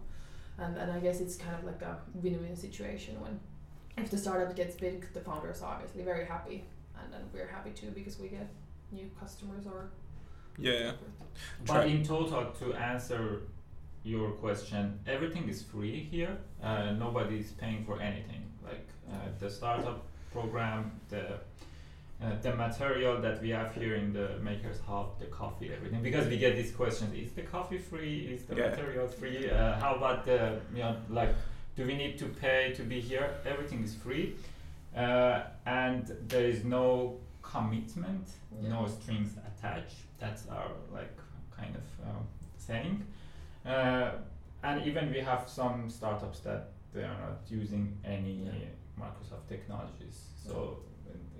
and 0.58 0.76
and 0.76 0.90
I 0.92 1.00
guess 1.00 1.20
it's 1.20 1.36
kind 1.36 1.54
of 1.54 1.64
like 1.64 1.82
a 1.82 1.98
win-win 2.14 2.56
situation 2.56 3.20
when 3.20 3.38
if 3.98 4.10
the 4.10 4.18
startup 4.18 4.54
gets 4.54 4.76
big, 4.76 5.12
the 5.14 5.20
founders 5.20 5.62
are 5.62 5.74
obviously 5.74 6.02
very 6.02 6.26
happy, 6.26 6.64
and 7.00 7.12
then 7.12 7.22
we're 7.32 7.46
happy 7.46 7.70
too 7.70 7.90
because 7.94 8.18
we 8.18 8.28
get 8.28 8.48
new 8.92 9.10
customers 9.18 9.66
or. 9.66 9.90
Yeah. 10.58 10.92
But 11.66 11.72
Try- 11.72 11.84
in 11.84 12.02
total, 12.02 12.46
to 12.60 12.74
answer 12.74 13.42
your 14.04 14.30
question, 14.32 14.98
everything 15.06 15.48
is 15.48 15.62
free 15.62 16.08
here. 16.10 16.38
Uh, 16.62 16.92
nobody 16.92 17.40
is 17.40 17.50
paying 17.52 17.84
for 17.84 18.00
anything. 18.00 18.42
Like 18.64 18.86
uh, 19.12 19.28
the 19.38 19.50
startup 19.50 20.06
program, 20.32 20.92
the 21.08 21.40
uh, 22.22 22.30
the 22.42 22.54
material 22.54 23.20
that 23.20 23.42
we 23.42 23.50
have 23.50 23.74
here 23.74 23.94
in 23.96 24.12
the 24.12 24.38
Makers 24.42 24.80
Hub, 24.86 25.18
the 25.20 25.26
coffee, 25.26 25.70
everything. 25.76 26.02
Because 26.02 26.26
we 26.28 26.38
get 26.38 26.56
these 26.56 26.72
questions: 26.72 27.12
Is 27.14 27.32
the 27.32 27.42
coffee 27.42 27.78
free? 27.78 28.28
Is 28.34 28.44
the 28.44 28.56
Yeah. 28.56 28.68
material 28.70 29.08
free? 29.08 29.50
Uh, 29.50 29.78
how 29.78 29.94
about 29.94 30.24
the 30.24 30.60
you 30.72 30.80
know 30.82 30.96
like? 31.10 31.34
Do 31.76 31.84
we 31.86 31.94
need 31.94 32.18
to 32.18 32.26
pay 32.26 32.72
to 32.74 32.82
be 32.82 33.00
here? 33.00 33.28
Everything 33.44 33.82
is 33.84 33.94
free, 33.94 34.34
uh, 34.96 35.42
and 35.66 36.06
there 36.28 36.48
is 36.48 36.64
no 36.64 37.18
commitment, 37.42 38.26
Yeah. 38.62 38.70
no 38.70 38.86
strings 38.86 39.36
attached. 39.50 39.96
That's 40.18 40.48
our 40.48 40.70
like 40.90 41.14
kind 41.54 41.76
of 41.76 41.86
um, 42.08 42.26
saying. 42.56 43.04
Uh, 43.66 44.12
and 44.62 44.86
even 44.86 45.12
we 45.12 45.20
have 45.20 45.48
some 45.48 45.90
startups 45.90 46.40
that 46.40 46.70
they 46.94 47.02
are 47.02 47.18
not 47.26 47.38
using 47.50 47.98
any 48.04 48.44
Yeah. 48.46 48.52
Microsoft 48.98 49.46
technologies, 49.48 50.16
so 50.46 50.78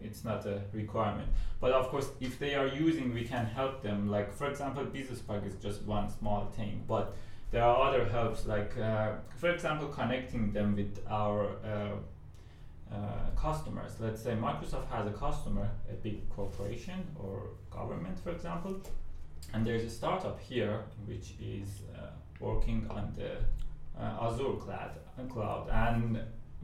it's 0.02 0.24
not 0.24 0.46
a 0.46 0.62
requirement. 0.72 1.28
But 1.60 1.72
of 1.72 1.88
course, 1.88 2.08
if 2.20 2.38
they 2.38 2.54
are 2.54 2.66
using, 2.66 3.14
we 3.14 3.24
can 3.24 3.46
help 3.46 3.82
them. 3.82 4.08
Like 4.08 4.32
for 4.32 4.48
example, 4.48 4.84
BizSpark 4.84 5.46
is 5.46 5.54
just 5.56 5.82
one 5.82 6.10
small 6.10 6.46
thing, 6.56 6.84
but 6.86 7.14
there 7.50 7.62
are 7.62 7.88
other 7.88 8.04
helps 8.06 8.46
like, 8.46 8.76
uh, 8.78 9.12
for 9.36 9.50
example, 9.50 9.88
connecting 9.88 10.52
them 10.52 10.76
with 10.76 10.98
our 11.08 11.50
uh, 11.64 12.94
uh, 12.94 13.30
customers. 13.36 13.92
Let's 14.00 14.22
say 14.22 14.32
Microsoft 14.32 14.88
has 14.90 15.06
a 15.06 15.12
customer, 15.12 15.68
a 15.90 15.94
big 15.94 16.28
corporation 16.30 17.06
or 17.18 17.50
government, 17.70 18.18
for 18.18 18.30
example, 18.30 18.80
and 19.52 19.66
there's 19.66 19.84
a 19.84 19.90
startup 19.90 20.40
here 20.40 20.80
which 21.06 21.34
is 21.40 21.82
uh, 21.96 22.10
working 22.40 22.86
on 22.90 23.12
the 23.16 23.32
uh, 24.00 24.28
Azure 24.28 24.56
cloud, 24.60 24.90
cloud, 25.32 25.68
and 25.70 26.20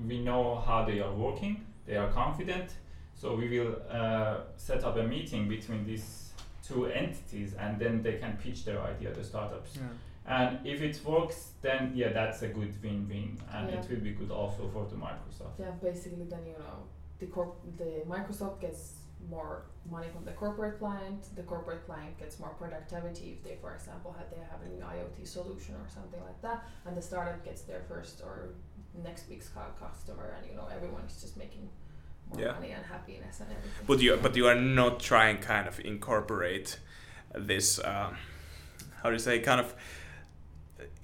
we 0.06 0.22
know 0.22 0.62
how 0.66 0.84
they 0.84 1.00
are 1.00 1.12
working. 1.12 1.64
They 1.86 1.96
are 1.96 2.08
confident, 2.10 2.74
so 3.22 3.36
we 3.36 3.46
will 3.48 3.76
uh, 3.88 4.38
set 4.56 4.82
up 4.82 4.96
a 4.96 5.04
meeting 5.04 5.48
between 5.48 5.86
these 5.86 6.32
two 6.66 6.86
entities, 6.86 7.54
and 7.54 7.78
then 7.78 8.02
they 8.02 8.14
can 8.14 8.36
pitch 8.42 8.64
their 8.64 8.80
idea, 8.82 9.14
to 9.14 9.22
startups. 9.22 9.78
And 10.26 10.58
if 10.64 10.82
it 10.82 11.00
works, 11.04 11.38
then 11.62 11.92
yeah, 11.94 12.12
that's 12.12 12.42
a 12.42 12.48
good 12.48 12.74
win-win, 12.82 13.38
and 13.54 13.68
Yeah. 13.70 13.78
it 13.78 13.88
will 13.90 14.00
be 14.10 14.12
good 14.20 14.32
also 14.32 14.62
for 14.74 14.84
the 14.92 14.96
Microsoft. 14.96 15.54
Yeah, 15.58 15.70
basically, 15.88 16.24
then 16.32 16.44
you 16.46 16.58
know, 16.64 16.78
the 17.20 17.26
corp, 17.26 17.52
the 17.82 17.92
Microsoft 18.14 18.60
gets 18.60 18.82
more 19.30 19.66
money 19.90 20.08
from 20.14 20.24
the 20.24 20.32
corporate 20.32 20.78
client. 20.80 21.20
The 21.36 21.44
corporate 21.52 21.82
client 21.86 22.18
gets 22.18 22.40
more 22.40 22.54
productivity 22.62 23.28
if 23.36 23.44
they, 23.44 23.56
for 23.64 23.72
example, 23.74 24.10
had 24.18 24.28
they 24.34 24.42
have 24.52 24.62
a 24.66 24.68
new 24.74 24.82
IoT 24.94 25.26
solution 25.26 25.74
or 25.82 25.88
something 25.88 26.22
like 26.28 26.40
that, 26.42 26.58
and 26.86 26.96
the 26.96 27.02
startup 27.10 27.44
gets 27.44 27.62
their 27.62 27.82
first 27.90 28.16
or 28.26 28.36
next 29.08 29.28
week's 29.30 29.50
customer, 29.84 30.34
and 30.36 30.42
you 30.48 30.56
know, 30.56 30.66
everyone's 30.76 31.20
just 31.24 31.36
making 31.36 31.62
more 31.62 31.81
Yeah. 32.36 32.52
money 32.52 32.70
and 32.70 32.84
happiness 32.86 33.40
and 33.40 33.50
everything. 33.50 33.86
But 33.86 34.00
you 34.00 34.16
but 34.16 34.36
you 34.36 34.46
are 34.46 34.54
not 34.54 35.00
trying 35.00 35.38
kind 35.38 35.68
of 35.68 35.80
incorporate 35.80 36.78
this 37.34 37.78
uh, 37.78 38.14
how 39.02 39.08
do 39.08 39.12
you 39.14 39.18
say 39.18 39.38
kind 39.40 39.60
of 39.60 39.74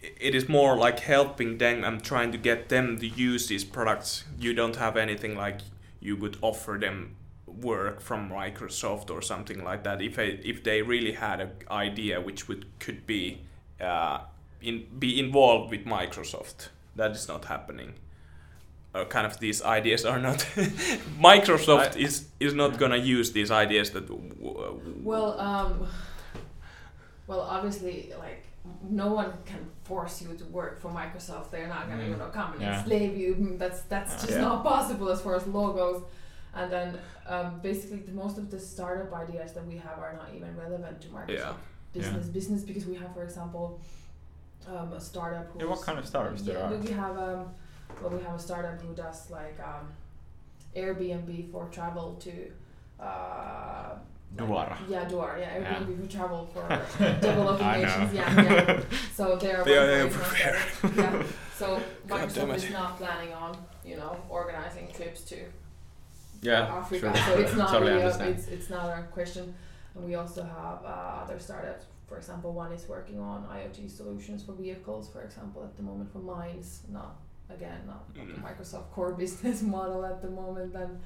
it 0.00 0.34
is 0.34 0.48
more 0.48 0.76
like 0.76 1.00
helping 1.00 1.58
them 1.58 1.84
and 1.84 2.02
trying 2.02 2.32
to 2.32 2.38
get 2.38 2.68
them 2.68 2.98
to 2.98 3.06
use 3.06 3.48
these 3.48 3.64
products. 3.64 4.24
You 4.38 4.54
don't 4.54 4.76
have 4.76 4.96
anything 4.96 5.36
like 5.36 5.60
you 6.00 6.16
would 6.16 6.38
offer 6.40 6.78
them 6.80 7.16
work 7.46 8.00
from 8.00 8.30
Microsoft 8.30 9.10
or 9.10 9.20
something 9.22 9.64
like 9.64 9.82
that. 9.84 10.00
If 10.00 10.16
they, 10.16 10.28
if 10.44 10.62
they 10.62 10.82
really 10.82 11.12
had 11.12 11.40
an 11.40 11.50
idea 11.70 12.20
which 12.20 12.46
would 12.48 12.66
could 12.78 13.06
be 13.06 13.40
uh, 13.80 14.20
in 14.62 14.86
be 14.98 15.18
involved 15.18 15.70
with 15.70 15.84
Microsoft, 15.84 16.68
that 16.94 17.12
is 17.12 17.26
not 17.26 17.46
happening. 17.46 17.94
Uh, 18.98 19.04
kind 19.06 19.26
of 19.26 19.38
these 19.40 19.62
ideas 19.62 20.04
are 20.04 20.18
not. 20.18 20.38
Microsoft 21.20 21.96
I- 21.96 22.00
is 22.00 22.28
is 22.40 22.54
not 22.54 22.72
Yeah. 22.72 22.78
gonna 22.78 22.96
use 23.18 23.32
these 23.32 23.50
ideas 23.50 23.90
that. 23.90 24.06
W- 24.08 24.28
w- 24.34 25.00
Well, 25.04 25.38
um, 25.40 25.86
well, 27.26 27.40
obviously, 27.40 28.12
like 28.18 28.44
no 28.90 29.08
one 29.14 29.32
can 29.46 29.60
force 29.84 30.22
you 30.22 30.36
to 30.36 30.44
work 30.46 30.80
for 30.80 30.90
Microsoft. 30.90 31.50
They're 31.50 31.68
not 31.68 31.88
gonna, 31.88 32.04
you 32.04 32.14
Mm. 32.14 32.18
know, 32.18 32.30
come 32.38 32.52
and 32.52 32.62
Yeah. 32.62 32.78
enslave 32.78 33.16
you. 33.16 33.34
Mm, 33.34 33.58
That's 33.58 33.80
that's 33.92 34.12
just 34.24 34.32
Yeah. 34.38 34.48
not 34.48 34.62
possible 34.64 35.08
as 35.14 35.20
far 35.20 35.34
as 35.36 35.46
law 35.46 35.72
goes. 35.72 36.02
And 36.54 36.72
then, 36.72 36.88
um, 37.26 37.60
basically, 37.62 37.98
the, 38.08 38.12
most 38.12 38.36
of 38.38 38.50
the 38.50 38.58
startup 38.58 39.12
ideas 39.24 39.52
that 39.52 39.64
we 39.66 39.76
have 39.86 39.98
are 40.04 40.14
not 40.20 40.28
even 40.36 40.50
relevant 40.56 41.00
to 41.02 41.08
Microsoft 41.08 41.28
Yeah. 41.44 41.52
business 41.92 42.26
business 42.38 42.62
because 42.70 42.84
we 42.86 42.96
have, 43.02 43.12
for 43.14 43.22
example, 43.28 43.80
um, 44.72 44.92
a 44.92 45.00
startup. 45.00 45.46
Who's, 45.52 45.62
Yeah, 45.62 45.68
what 45.72 45.80
kind 45.88 45.98
of 45.98 46.06
startups 46.06 46.42
there 46.42 46.58
yeah, 46.58 46.70
are? 46.70 46.76
We 46.86 46.90
have 47.04 47.16
um, 47.28 47.44
well, 48.00 48.10
we 48.10 48.22
have 48.22 48.34
a 48.34 48.38
startup 48.38 48.80
who 48.80 48.94
does 48.94 49.30
like 49.30 49.58
um, 49.60 49.88
Airbnb 50.76 51.50
for 51.50 51.68
travel 51.70 52.14
to 52.20 52.32
uh, 53.02 53.94
Duara. 54.36 54.76
Yeah, 54.88 55.04
Duar. 55.08 55.38
Yeah, 55.38 55.58
Yeah. 55.58 55.74
Airbnb 55.74 56.00
we 56.02 56.06
travel 56.08 56.46
for 56.52 56.66
developing 57.20 57.66
I 57.66 57.82
nations. 57.82 58.12
Yeah, 58.14 58.42
yeah. 58.42 58.80
So 59.14 59.36
they're 59.36 59.64
They 59.64 59.76
are 59.78 59.80
one 59.80 59.88
there 59.88 60.08
place 60.08 60.28
prepared. 60.28 60.56
not 60.82 60.96
better. 60.96 61.18
Yeah. 61.18 61.26
So 61.56 61.66
God 62.06 62.18
damn 62.18 62.28
Microsoft 62.48 62.50
it. 62.54 62.64
is 62.64 62.70
not 62.70 62.96
planning 62.98 63.32
on, 63.32 63.56
you 63.84 63.96
know, 63.96 64.16
organizing 64.28 64.88
trips 64.94 65.22
to 65.30 65.36
Yeah, 66.42 66.66
Africa. 66.66 67.12
sure. 67.16 67.34
So 67.34 67.40
it's 67.40 67.54
not 67.54 67.70
Totally 67.70 67.92
really 67.92 68.02
a, 68.02 68.28
it's 68.28 68.46
it's 68.48 68.70
not 68.70 68.86
a 68.98 69.02
question. 69.04 69.54
And 69.94 70.04
we 70.04 70.14
also 70.14 70.42
have 70.44 70.84
uh, 70.84 71.22
other 71.24 71.38
startups. 71.38 71.86
For 72.06 72.16
example, 72.18 72.52
one 72.52 72.72
is 72.72 72.86
working 72.88 73.18
on 73.18 73.44
IoT 73.46 73.90
solutions 73.90 74.42
for 74.44 74.52
vehicles. 74.52 75.08
For 75.10 75.22
example, 75.22 75.64
at 75.64 75.76
the 75.76 75.82
moment 75.82 76.12
for 76.12 76.18
mines, 76.20 76.82
not 76.92 77.16
again 77.50 77.80
not, 77.86 78.04
not 78.16 78.26
the 78.26 78.32
Mm. 78.34 78.42
Microsoft 78.42 78.90
core 78.90 79.12
business 79.22 79.62
model 79.62 80.04
at 80.04 80.20
the 80.22 80.30
moment. 80.30 80.74
And 80.74 81.00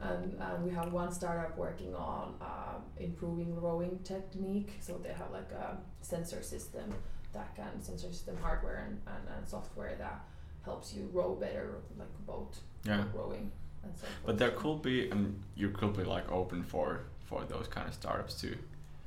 and, 0.00 0.36
and 0.40 0.64
we 0.64 0.70
have 0.70 0.92
one 0.92 1.10
startup 1.12 1.56
working 1.58 1.92
on 1.94 2.34
um, 2.40 2.82
improving 2.98 3.60
rowing 3.60 3.98
technique. 4.04 4.72
So 4.80 4.96
they 5.02 5.08
have 5.12 5.30
like 5.32 5.50
a 5.50 5.76
sensor 6.02 6.40
system 6.42 6.94
that 7.32 7.54
can 7.56 7.82
sensor 7.82 8.06
system 8.08 8.36
hardware 8.40 8.84
and, 8.86 9.00
and, 9.08 9.36
and 9.36 9.48
software 9.48 9.96
that 9.98 10.20
helps 10.64 10.94
you 10.94 11.08
row 11.12 11.34
better, 11.34 11.66
like 11.98 12.08
a 12.16 12.22
boat 12.30 12.58
Yeah. 12.84 13.04
rowing 13.12 13.50
and 13.82 13.92
so 13.96 14.02
forth. 14.06 14.12
But 14.26 14.38
there 14.38 14.52
could 14.52 14.82
be, 14.82 15.10
and 15.10 15.42
you 15.56 15.70
could 15.70 15.96
be 15.96 16.04
like 16.04 16.30
open 16.30 16.62
for 16.62 17.00
for 17.24 17.44
those 17.44 17.66
kind 17.68 17.88
of 17.88 17.94
startups 17.94 18.40
too. 18.40 18.56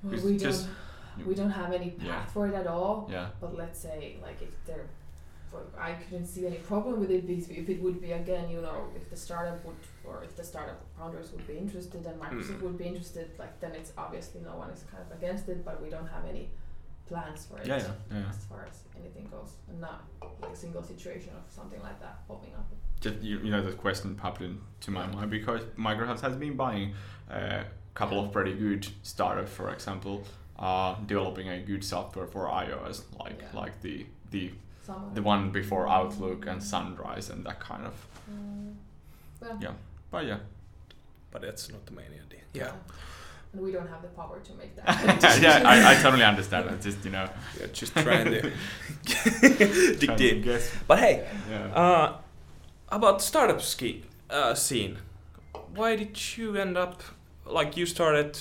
Well, 0.04 0.20
we 0.26 0.38
just- 0.38 0.66
don't 1.18 1.28
we 1.28 1.36
don't 1.36 1.52
have 1.52 1.72
any 1.74 1.92
path 1.92 2.06
Yeah. 2.08 2.26
for 2.26 2.48
it 2.48 2.54
at 2.54 2.68
all. 2.68 3.08
Yeah. 3.10 3.28
But 3.40 3.56
let's 3.58 3.80
say 3.80 4.18
like 4.22 4.42
if 4.42 4.54
there, 4.66 4.86
for, 4.86 5.01
I 5.78 5.94
couldn't 5.94 6.28
see 6.28 6.46
any 6.48 6.58
problem 6.58 7.00
with 7.00 7.12
it 7.12 7.28
because 7.28 7.50
if 7.50 7.68
it 7.70 7.82
would 7.82 8.00
be 8.02 8.12
again, 8.14 8.50
you 8.50 8.62
know, 8.62 8.88
if 8.96 9.10
the 9.10 9.18
startup 9.18 9.64
would 9.66 9.76
or 10.06 10.24
if 10.24 10.36
the 10.36 10.44
startup 10.44 10.80
founders 10.98 11.32
would 11.34 11.46
be 11.48 11.58
interested 11.58 12.06
and 12.06 12.20
Microsoft 12.22 12.60
Mm. 12.60 12.62
would 12.62 12.78
be 12.78 12.86
interested, 12.86 13.32
like 13.40 13.60
then 13.60 13.72
it's 13.74 13.92
obviously 13.98 14.42
no 14.42 14.56
one 14.56 14.70
is 14.70 14.84
kind 14.92 15.04
of 15.06 15.18
against 15.18 15.50
it, 15.50 15.66
but 15.66 15.82
we 15.82 15.90
don't 15.90 16.08
have 16.08 16.26
any 16.26 16.50
plans 17.08 17.46
for 17.46 17.58
it 17.60 17.68
Yeah, 17.68 17.78
yeah, 17.78 17.92
yeah. 18.20 18.30
as 18.30 18.46
far 18.46 18.66
as 18.70 18.84
anything 19.00 19.28
goes, 19.30 19.52
and 19.70 19.82
not 19.82 20.04
like 20.42 20.52
a 20.54 20.56
single 20.56 20.84
situation 20.84 21.32
of 21.36 21.44
something 21.52 21.82
like 21.82 22.00
that 22.00 22.26
popping 22.28 22.54
up. 22.56 22.66
Just 23.02 23.18
you, 23.22 23.40
you 23.40 23.52
know, 23.52 23.62
the 23.64 23.74
question 23.74 24.16
popped 24.16 24.42
into 24.42 24.92
my 24.92 25.06
mind 25.08 25.30
because 25.32 25.62
Microsoft 25.78 26.22
has 26.22 26.36
been 26.36 26.56
buying 26.56 26.94
a 27.30 27.64
couple 27.96 28.24
of 28.24 28.32
pretty 28.32 28.54
good 28.54 28.88
startups, 29.04 29.52
for 29.52 29.74
example, 29.74 30.24
uh, 30.60 30.96
developing 31.08 31.50
a 31.50 31.60
good 31.60 31.84
software 31.84 32.28
for 32.28 32.46
iOS, 32.46 33.02
like 33.20 33.42
like 33.54 33.82
the 33.82 34.06
the 34.30 34.52
Some 34.94 35.04
of 35.08 35.16
the 35.16 35.22
one 35.22 35.52
before 35.52 35.88
Outlook 35.88 36.46
and 36.48 36.62
Sunrise 36.62 37.30
and 37.30 37.46
that 37.46 37.60
kind 37.60 37.86
of. 37.86 37.94
Mm, 38.32 38.74
well, 39.42 39.58
Yeah. 39.62 39.72
But 40.12 40.26
yeah, 40.26 40.38
But 41.32 41.42
that's 41.44 41.70
not 41.72 41.86
the 41.86 41.94
main 41.94 42.06
idea. 42.08 42.42
Yeah. 42.54 42.72
And 43.54 43.62
we 43.62 43.72
don't 43.72 43.88
have 43.90 44.02
the 44.02 44.08
power 44.10 44.40
to 44.40 44.54
make 44.54 44.76
that. 44.78 45.40
yeah, 45.42 45.62
I, 45.66 45.92
I 45.92 45.96
totally 46.02 46.24
understand. 46.24 46.70
It's 46.72 46.86
just 46.86 47.04
you 47.06 47.12
know, 47.12 47.30
Yeah, 47.60 47.68
just 47.74 47.94
trying 47.94 48.26
to 48.26 48.42
dig 48.42 48.54
trying 49.06 49.98
to 50.00 50.16
deep. 50.18 50.44
guess. 50.44 50.72
But 50.88 51.00
hey, 51.00 51.28
Yeah. 51.50 51.66
uh, 51.84 52.18
about 52.90 53.22
startup 53.22 53.62
ski, 53.62 54.04
uh, 54.30 54.54
scene. 54.54 54.98
Why 55.76 55.96
did 55.96 56.18
you 56.38 56.56
end 56.58 56.78
up 56.78 57.04
like 57.46 57.76
you 57.78 57.86
started 57.86 58.38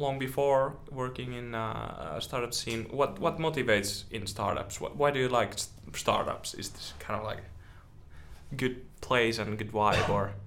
long 0.00 0.18
before 0.18 0.74
working 0.90 1.32
in 1.34 1.54
uh, 1.54 2.14
a 2.16 2.20
startup 2.20 2.52
scene? 2.54 2.86
What 2.90 3.18
what 3.20 3.38
motivates 3.38 4.04
in 4.10 4.26
startups? 4.26 4.76
Wh- 4.78 4.96
Why 5.00 5.10
do 5.10 5.18
you 5.20 5.28
like 5.28 5.52
startups? 5.94 6.54
Is 6.54 6.70
this 6.70 6.94
kind 6.98 7.18
of 7.20 7.24
like 7.26 7.42
good 8.56 8.76
place 9.00 9.38
and 9.38 9.58
good 9.58 9.72
vibe 9.72 10.08
or? 10.08 10.30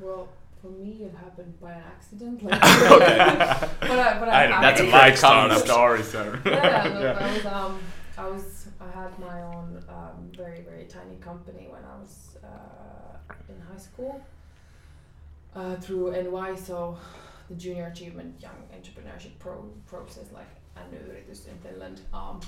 Well, 0.00 0.28
for 0.62 0.68
me, 0.70 0.90
it 1.06 1.14
happened 1.24 1.54
by 1.60 1.72
an 1.72 1.82
accident. 1.94 2.42
Like, 2.44 2.60
but 3.90 3.98
I, 4.06 4.18
but 4.20 4.28
I, 4.28 4.44
I 4.44 4.46
don't- 4.46 4.60
That's 4.62 4.80
a 4.80 4.84
like 4.84 5.16
story, 5.58 6.02
so. 6.02 6.20
yeah, 6.46 6.84
no, 7.02 7.26
I 7.26 7.32
was 7.34 7.46
um, 7.46 7.78
I 8.16 8.26
was 8.34 8.44
I 8.80 8.88
had 9.00 9.12
my 9.18 9.42
own 9.42 9.82
um, 9.88 10.16
very 10.36 10.60
very 10.70 10.84
tiny 10.96 11.16
company 11.20 11.66
when 11.74 11.82
I 11.92 11.94
was 12.02 12.36
uh, 12.44 13.52
in 13.52 13.58
high 13.68 13.78
school 13.88 14.20
uh, 15.56 15.74
through 15.76 16.12
NY, 16.12 16.54
so 16.54 16.96
the 17.50 17.56
Junior 17.56 17.88
Achievement 17.88 18.40
Young 18.40 18.54
Entrepreneurship 18.72 19.32
Pro 19.40 19.68
process, 19.86 20.26
like 20.32 20.46
NY-yritys 20.76 21.48
in 21.48 21.58
Finland. 21.58 22.00
Um, 22.14 22.40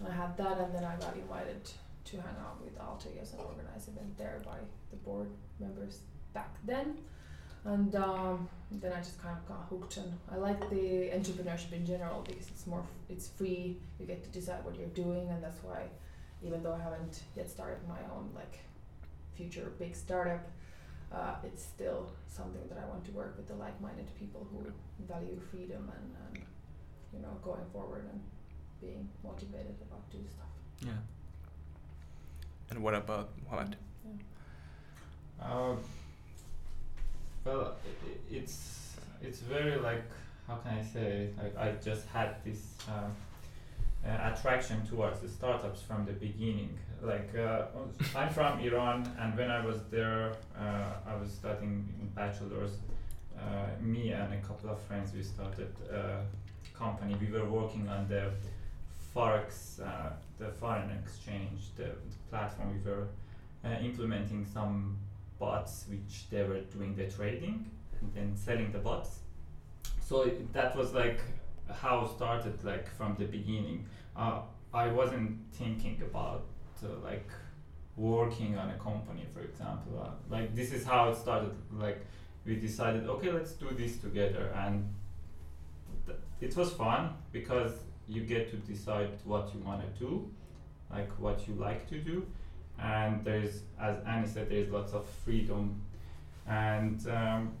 and 0.00 0.08
I 0.08 0.14
had 0.16 0.36
that, 0.38 0.58
and 0.58 0.74
then 0.74 0.84
I 0.84 0.96
got 0.96 1.14
invited 1.14 1.70
to 2.04 2.16
hang 2.16 2.36
out 2.40 2.58
with 2.64 2.76
Altius 2.78 3.32
and 3.32 3.42
organize 3.42 3.86
event 3.88 4.16
there 4.16 4.40
by 4.44 4.56
the 4.90 4.96
board 4.96 5.28
members 5.60 5.98
back 6.32 6.56
then. 6.64 6.96
And 7.64 7.94
um, 7.94 8.48
then 8.72 8.92
I 8.92 8.98
just 8.98 9.22
kind 9.22 9.36
of 9.36 9.46
got 9.46 9.66
hooked, 9.68 9.98
and 9.98 10.18
I 10.32 10.36
like 10.36 10.68
the 10.70 11.10
entrepreneurship 11.14 11.72
in 11.74 11.84
general 11.86 12.22
because 12.26 12.48
it's 12.48 12.66
more, 12.66 12.82
it's 13.10 13.28
free. 13.28 13.76
You 14.00 14.06
get 14.06 14.24
to 14.24 14.30
decide 14.30 14.64
what 14.64 14.76
you're 14.76 14.88
doing, 14.88 15.28
and 15.28 15.44
that's 15.44 15.62
why, 15.62 15.82
even 16.42 16.62
though 16.62 16.72
I 16.72 16.82
haven't 16.82 17.22
yet 17.36 17.50
started 17.50 17.86
my 17.86 18.00
own 18.16 18.30
like 18.34 18.60
future 19.36 19.70
big 19.78 19.94
startup, 19.94 20.48
uh, 21.14 21.34
it's 21.44 21.62
still 21.64 22.10
something 22.28 22.62
that 22.68 22.78
I 22.78 22.86
want 22.88 23.04
to 23.06 23.12
work 23.12 23.36
with 23.36 23.46
the 23.48 23.54
like-minded 23.54 24.06
people 24.18 24.46
who 24.50 24.66
value 25.06 25.38
freedom 25.50 25.90
and, 25.96 26.06
and 26.36 26.44
you 27.12 27.20
know 27.20 27.36
going 27.42 27.64
forward 27.72 28.04
and 28.10 28.20
being 28.80 29.08
motivated 29.22 29.76
about 29.86 30.08
doing 30.10 30.26
stuff. 30.28 30.46
Yeah. 30.80 31.00
And 32.70 32.82
what 32.82 32.94
about 32.94 33.30
Mohammed? 33.44 33.76
Uh, 35.40 35.74
well, 37.44 37.74
i- 37.84 38.06
i- 38.08 38.36
it's 38.38 38.96
it's 39.20 39.40
very 39.40 39.76
like 39.80 40.02
how 40.46 40.56
can 40.56 40.78
I 40.78 40.82
say 40.82 41.30
like 41.42 41.56
I 41.56 41.72
just 41.84 42.06
had 42.08 42.36
this 42.44 42.74
uh, 42.88 43.08
uh, 44.06 44.32
attraction 44.32 44.84
towards 44.86 45.20
the 45.20 45.28
startups 45.28 45.82
from 45.82 46.04
the 46.04 46.12
beginning. 46.12 46.78
Like 47.02 47.30
uh, 47.36 47.66
I'm 48.16 48.30
from 48.30 48.60
Iran, 48.60 49.10
and 49.18 49.36
when 49.36 49.50
I 49.50 49.64
was 49.64 49.80
there, 49.90 50.32
uh, 50.58 51.10
I 51.10 51.14
was 51.16 51.30
studying 51.32 51.92
in 52.00 52.08
bachelor's. 52.08 52.72
Uh, 53.36 53.66
me 53.80 54.10
and 54.10 54.32
a 54.34 54.40
couple 54.46 54.70
of 54.70 54.80
friends, 54.82 55.12
we 55.14 55.22
started 55.22 55.72
a 55.92 56.20
company. 56.76 57.16
We 57.20 57.32
were 57.32 57.48
working 57.48 57.88
on 57.88 58.06
the 58.08 58.30
forex, 59.14 59.80
uh, 59.80 60.10
the 60.38 60.48
foreign 60.52 60.90
exchange, 60.90 61.60
the 61.76 61.90
platform. 62.30 62.68
We 62.72 62.90
were 62.90 63.08
uh, 63.64 63.80
implementing 63.80 64.44
some 64.44 64.98
bots 65.38 65.86
which 65.88 66.30
they 66.30 66.44
were 66.44 66.60
doing 66.60 66.94
the 66.94 67.06
trading 67.06 67.70
and 68.00 68.14
then 68.14 68.36
selling 68.36 68.70
the 68.72 68.78
bots. 68.78 69.20
So 70.00 70.22
it, 70.22 70.52
that 70.52 70.76
was 70.76 70.92
like 70.92 71.20
how 71.70 72.06
started 72.06 72.62
like 72.64 72.88
from 72.96 73.16
the 73.18 73.24
beginning. 73.24 73.86
Uh, 74.16 74.40
I 74.74 74.88
wasn't 74.88 75.38
thinking 75.52 76.00
about 76.02 76.44
uh, 76.82 76.88
like 77.04 77.28
working 77.96 78.56
on 78.56 78.70
a 78.70 78.78
company, 78.78 79.24
for 79.32 79.40
example. 79.40 80.02
Uh, 80.02 80.10
like 80.30 80.54
this 80.54 80.72
is 80.72 80.84
how 80.84 81.10
it 81.10 81.16
started. 81.16 81.52
Like 81.72 82.04
we 82.44 82.56
decided, 82.56 83.08
okay, 83.08 83.30
let's 83.30 83.52
do 83.52 83.70
this 83.70 83.98
together, 83.98 84.52
and 84.56 84.92
th- 86.06 86.18
it 86.40 86.56
was 86.56 86.72
fun 86.72 87.10
because 87.32 87.72
you 88.08 88.22
get 88.22 88.50
to 88.50 88.56
decide 88.56 89.10
what 89.24 89.50
you 89.54 89.60
want 89.60 89.82
to 89.82 90.04
do, 90.04 90.28
like 90.90 91.10
what 91.18 91.46
you 91.46 91.54
like 91.54 91.88
to 91.88 91.98
do, 91.98 92.26
and 92.80 93.24
there's, 93.24 93.62
as 93.80 93.96
Annie 94.06 94.26
said, 94.26 94.50
there's 94.50 94.68
lots 94.70 94.92
of 94.92 95.06
freedom, 95.24 95.80
and 96.48 97.06
um, 97.08 97.52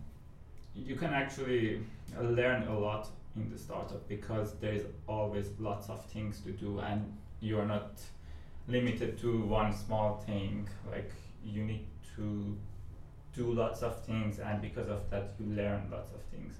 you 0.74 0.96
can 0.96 1.10
actually 1.10 1.82
learn 2.20 2.66
a 2.66 2.78
lot 2.78 3.08
in 3.36 3.50
the 3.50 3.58
startup 3.58 4.06
because 4.08 4.54
there's 4.60 4.82
always 5.06 5.48
lots 5.58 5.88
of 5.88 6.04
things 6.06 6.40
to 6.40 6.50
do, 6.50 6.80
and 6.80 7.16
you're 7.40 7.66
not 7.66 8.00
limited 8.68 9.18
to 9.18 9.42
one 9.42 9.72
small 9.72 10.16
thing. 10.26 10.68
Like 10.90 11.10
you 11.44 11.64
need 11.64 11.86
to 12.16 12.56
do 13.34 13.52
lots 13.52 13.82
of 13.82 14.04
things, 14.04 14.38
and 14.38 14.60
because 14.60 14.88
of 14.88 15.08
that, 15.10 15.32
you 15.38 15.46
learn 15.54 15.88
lots 15.90 16.12
of 16.12 16.20
things. 16.30 16.54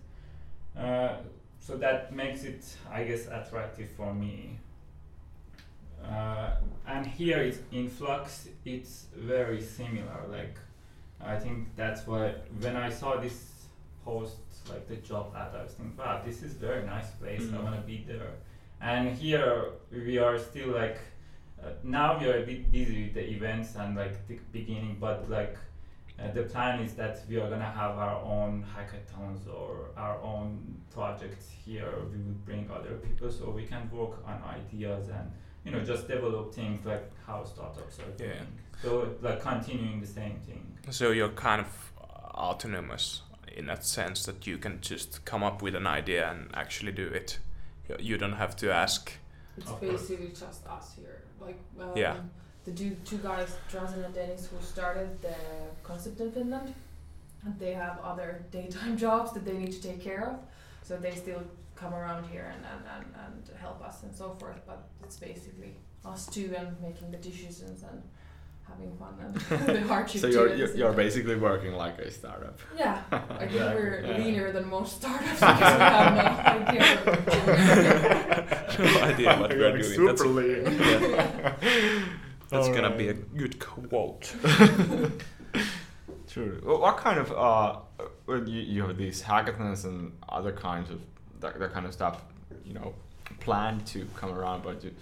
Uh, 0.77 1.17
so 1.59 1.77
that 1.77 2.13
makes 2.13 2.45
it, 2.45 2.65
I 2.91 3.05
guess, 3.05 3.27
attractive 3.27 3.91
for 3.91 4.13
me. 4.13 4.59
Uh, 6.05 6.57
and 6.87 7.07
here 7.07 7.39
it's 7.39 7.59
in 7.71 7.89
Flux, 7.89 8.49
it's 8.65 9.07
very 9.15 9.63
similar. 9.63 10.27
Like, 10.29 10.57
I 11.21 11.37
think 11.37 11.69
that's 11.77 12.07
why 12.07 12.35
when 12.61 12.77
I 12.77 12.91
saw 12.91 13.21
this 13.21 13.53
post, 14.05 14.39
like 14.69 14.87
the 14.89 14.97
job 14.97 15.35
ad, 15.37 15.55
I 15.59 15.63
was 15.65 15.73
thinking, 15.73 15.97
wow, 15.97 16.21
this 16.25 16.43
is 16.43 16.53
very 16.55 16.85
nice 16.87 17.11
place. 17.21 17.43
I 17.43 17.45
Mhm. 17.57 17.63
want 17.65 17.77
to 17.77 17.83
be 17.83 18.05
there. 18.07 18.31
And 18.81 19.17
here 19.17 19.71
we 19.91 20.19
are 20.19 20.39
still 20.39 20.69
like, 20.83 20.99
uh, 21.63 21.71
now 21.83 22.19
we 22.19 22.27
are 22.31 22.39
a 22.43 22.47
bit 22.47 22.71
busy 22.71 23.05
with 23.05 23.15
the 23.15 23.25
events 23.37 23.77
and 23.77 23.97
like 23.97 24.27
the 24.29 24.39
beginning, 24.53 24.97
but 25.01 25.29
like 25.31 25.57
uh, 26.19 26.31
the 26.33 26.43
plan 26.43 26.81
is 26.81 26.95
that 26.95 27.17
we 27.29 27.37
are 27.41 27.49
gonna 27.49 27.65
have 27.83 27.97
our 27.97 28.17
own 28.23 28.65
hackathons 28.75 29.49
or 29.49 29.91
our 29.97 30.21
own 30.23 30.49
projects 30.91 31.49
here. 31.65 31.91
We 32.13 32.19
would 32.19 32.45
bring 32.45 32.71
other 32.71 32.95
people 32.97 33.31
so 33.31 33.51
we 33.51 33.65
can 33.67 33.91
work 33.91 34.15
on 34.27 34.41
ideas 34.61 35.09
and 35.09 35.33
you 35.65 35.71
know 35.73 35.81
just 35.85 36.07
develop 36.09 36.53
things 36.55 36.85
like 36.85 37.05
how 37.27 37.45
startups 37.45 37.99
are 38.01 38.11
doing. 38.19 38.31
Yeah. 38.31 38.83
So 38.83 39.15
like 39.23 39.41
continuing 39.41 40.01
the 40.01 40.07
same 40.07 40.37
thing. 40.47 40.63
So 40.91 41.11
you're 41.13 41.31
kind 41.31 41.61
of 41.61 41.93
autonomous 42.35 43.23
in 43.57 43.67
that 43.67 43.85
sense 43.85 44.25
that 44.25 44.47
you 44.47 44.59
can 44.59 44.81
just 44.81 45.25
come 45.25 45.43
up 45.43 45.63
with 45.63 45.75
an 45.75 45.87
idea 45.87 46.31
and 46.31 46.49
actually 46.55 46.93
do 46.93 47.07
it. 47.07 47.39
You- 47.89 47.97
You 48.13 48.19
don't 48.19 48.37
have 48.37 48.57
to 48.57 48.73
ask. 48.73 49.13
It's 49.59 49.71
Of 49.71 49.81
basically 49.81 50.29
just 50.29 50.67
us 50.67 50.95
here. 50.97 51.23
Like 51.41 51.59
um, 51.81 51.93
Yeah. 51.97 52.17
the 52.65 52.73
two, 52.73 52.97
two 53.05 53.19
guys, 53.19 53.57
Drazen 53.71 54.05
and 54.05 54.15
Dennis, 54.15 54.47
who 54.47 54.59
started 54.65 55.21
the 55.21 55.35
concept 55.83 56.21
in 56.21 56.33
Finland, 56.33 56.75
and 57.45 57.59
they 57.59 57.75
have 57.75 57.99
other 58.03 58.45
daytime 58.51 58.97
jobs 59.07 59.33
that 59.33 59.45
they 59.45 59.57
need 59.59 59.73
to 59.73 59.83
take 59.83 60.01
care 60.01 60.25
of. 60.31 60.37
So 60.83 60.97
they 60.97 61.15
still 61.15 61.43
come 61.77 61.95
around 61.95 62.25
here 62.27 62.47
and, 62.55 62.65
and, 62.73 62.83
and, 62.95 63.05
and 63.25 63.59
help 63.59 63.83
us 63.89 64.03
and 64.05 64.15
so 64.15 64.35
forth. 64.41 64.61
But 64.67 64.79
it's 65.05 65.17
basically 65.19 65.77
us 66.05 66.27
two 66.27 66.55
and 66.57 66.69
making 66.81 67.11
the 67.11 67.19
decisions 67.19 67.83
and 67.83 68.03
having 68.69 68.97
fun 68.97 69.15
and 69.21 69.35
the 69.67 69.83
hardship. 69.87 70.21
So 70.21 70.27
you're 70.29 70.55
you're, 70.55 70.77
you're 70.77 70.93
basically 70.93 71.37
working 71.37 71.73
like 71.75 71.99
a 71.99 72.11
startup. 72.11 72.59
Yeah, 72.77 73.03
I 73.11 73.19
think 73.19 73.43
Exactly, 73.53 73.83
we're 73.83 74.05
yeah. 74.05 74.19
leaner 74.19 74.53
than 74.53 74.69
most 74.69 74.97
startups 74.97 75.41
because 75.41 75.61
we 75.61 75.75
have 75.75 76.19
no 76.19 76.63
idea 76.69 76.97
what 77.05 77.17
we're 77.17 77.87
doing. 77.87 78.79
no 78.79 79.03
idea 79.03 79.37
what 79.39 79.51
we're 79.51 79.79
doing. 79.79 80.07
That's, 80.07 80.25
lean. 80.25 80.65
that's 82.49 82.69
gonna 82.69 82.83
Alright. 82.83 82.99
be 82.99 83.09
a 83.09 83.15
good 83.15 83.59
quote. 83.59 84.35
True. 86.29 86.63
Well, 86.65 86.81
what 86.81 86.97
kind 86.97 87.19
of 87.19 87.31
uh, 87.33 87.77
when 88.25 88.47
you, 88.47 88.63
you 88.63 88.87
have 88.87 88.97
these 88.97 89.23
hackathons 89.23 89.85
and 89.85 90.13
other 90.29 90.53
kinds 90.53 90.91
of 90.91 91.01
that, 91.41 91.59
that 91.59 91.73
kind 91.75 91.85
of 91.85 91.93
stuff, 91.93 92.23
you 92.65 92.73
know, 92.73 92.95
planned 93.41 93.85
to 93.89 94.07
come 94.17 94.33
around, 94.33 94.63
but 94.63 94.83
you, 94.83 94.93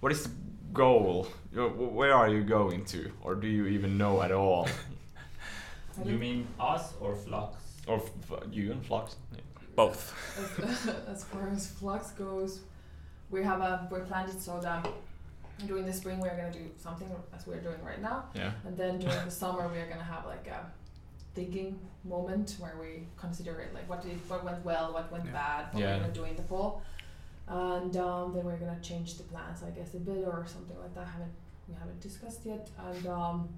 what 0.00 0.12
is 0.12 0.22
the 0.24 0.30
goal? 0.72 1.28
You 1.52 1.58
know, 1.58 1.68
wh- 1.70 1.94
where 1.94 2.12
are 2.14 2.28
you 2.28 2.42
going 2.42 2.84
to, 2.86 3.10
or 3.22 3.34
do 3.34 3.46
you 3.46 3.66
even 3.66 3.96
know 3.98 4.22
at 4.22 4.32
all? 4.32 4.68
You 6.04 6.18
mean 6.18 6.46
us 6.60 6.92
or 7.00 7.14
Flux? 7.16 7.56
or 7.86 7.96
f- 7.96 8.42
you 8.52 8.70
and 8.72 8.84
Flux? 8.84 9.16
Both. 9.74 10.14
as, 10.62 10.88
as 11.08 11.24
far 11.24 11.48
as 11.48 11.66
flux 11.68 12.10
goes, 12.10 12.60
we 13.30 13.42
have 13.42 13.60
a 13.62 13.88
we 13.90 14.00
planned 14.00 14.28
it 14.30 14.40
so 14.42 14.60
that 14.60 14.86
during 15.66 15.86
the 15.86 15.92
spring 15.94 16.18
we're 16.20 16.36
gonna 16.36 16.52
do 16.52 16.66
something 16.76 17.08
as 17.34 17.46
we're 17.46 17.60
doing 17.60 17.82
right 17.82 18.02
now, 18.02 18.24
Yeah. 18.34 18.52
and 18.66 18.76
then 18.76 18.98
during 18.98 19.24
the 19.24 19.30
summer 19.30 19.68
we're 19.68 19.88
gonna 19.88 20.02
have 20.04 20.26
like 20.26 20.46
a 20.48 20.66
thinking 21.34 21.78
moment 22.04 22.56
where 22.58 22.76
we 22.78 23.06
consider 23.16 23.58
it 23.60 23.72
like 23.72 23.88
what 23.88 24.02
did 24.02 24.18
what 24.28 24.44
went 24.44 24.62
well, 24.66 24.92
what 24.92 25.10
went 25.10 25.24
Yeah. 25.24 25.32
bad, 25.32 25.72
what 25.72 25.80
Yeah. 25.82 25.94
we're 25.96 26.00
gonna 26.02 26.12
do 26.12 26.24
in 26.24 26.36
the 26.36 26.42
fall, 26.42 26.82
and 27.48 27.96
um, 27.96 28.32
then 28.34 28.44
we're 28.44 28.56
gonna 28.56 28.80
change 28.82 29.16
the 29.16 29.22
plans 29.24 29.62
I 29.62 29.70
guess 29.70 29.94
a 29.94 29.98
bit 29.98 30.24
or 30.26 30.44
something 30.46 30.78
like 30.78 30.94
that. 30.94 31.06
Haven't 31.06 31.32
we 31.68 31.74
haven't 31.74 32.00
discussed 32.00 32.40
yet, 32.44 32.70
and 32.78 33.06
um, 33.06 33.48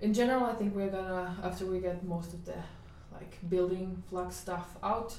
in 0.00 0.14
general 0.14 0.44
I 0.44 0.54
think 0.54 0.74
we're 0.74 0.90
gonna 0.90 1.36
after 1.42 1.66
we 1.66 1.80
get 1.80 2.04
most 2.04 2.32
of 2.34 2.44
the 2.44 2.56
like 3.12 3.36
building 3.48 4.02
flux 4.08 4.36
stuff 4.36 4.76
out 4.82 5.18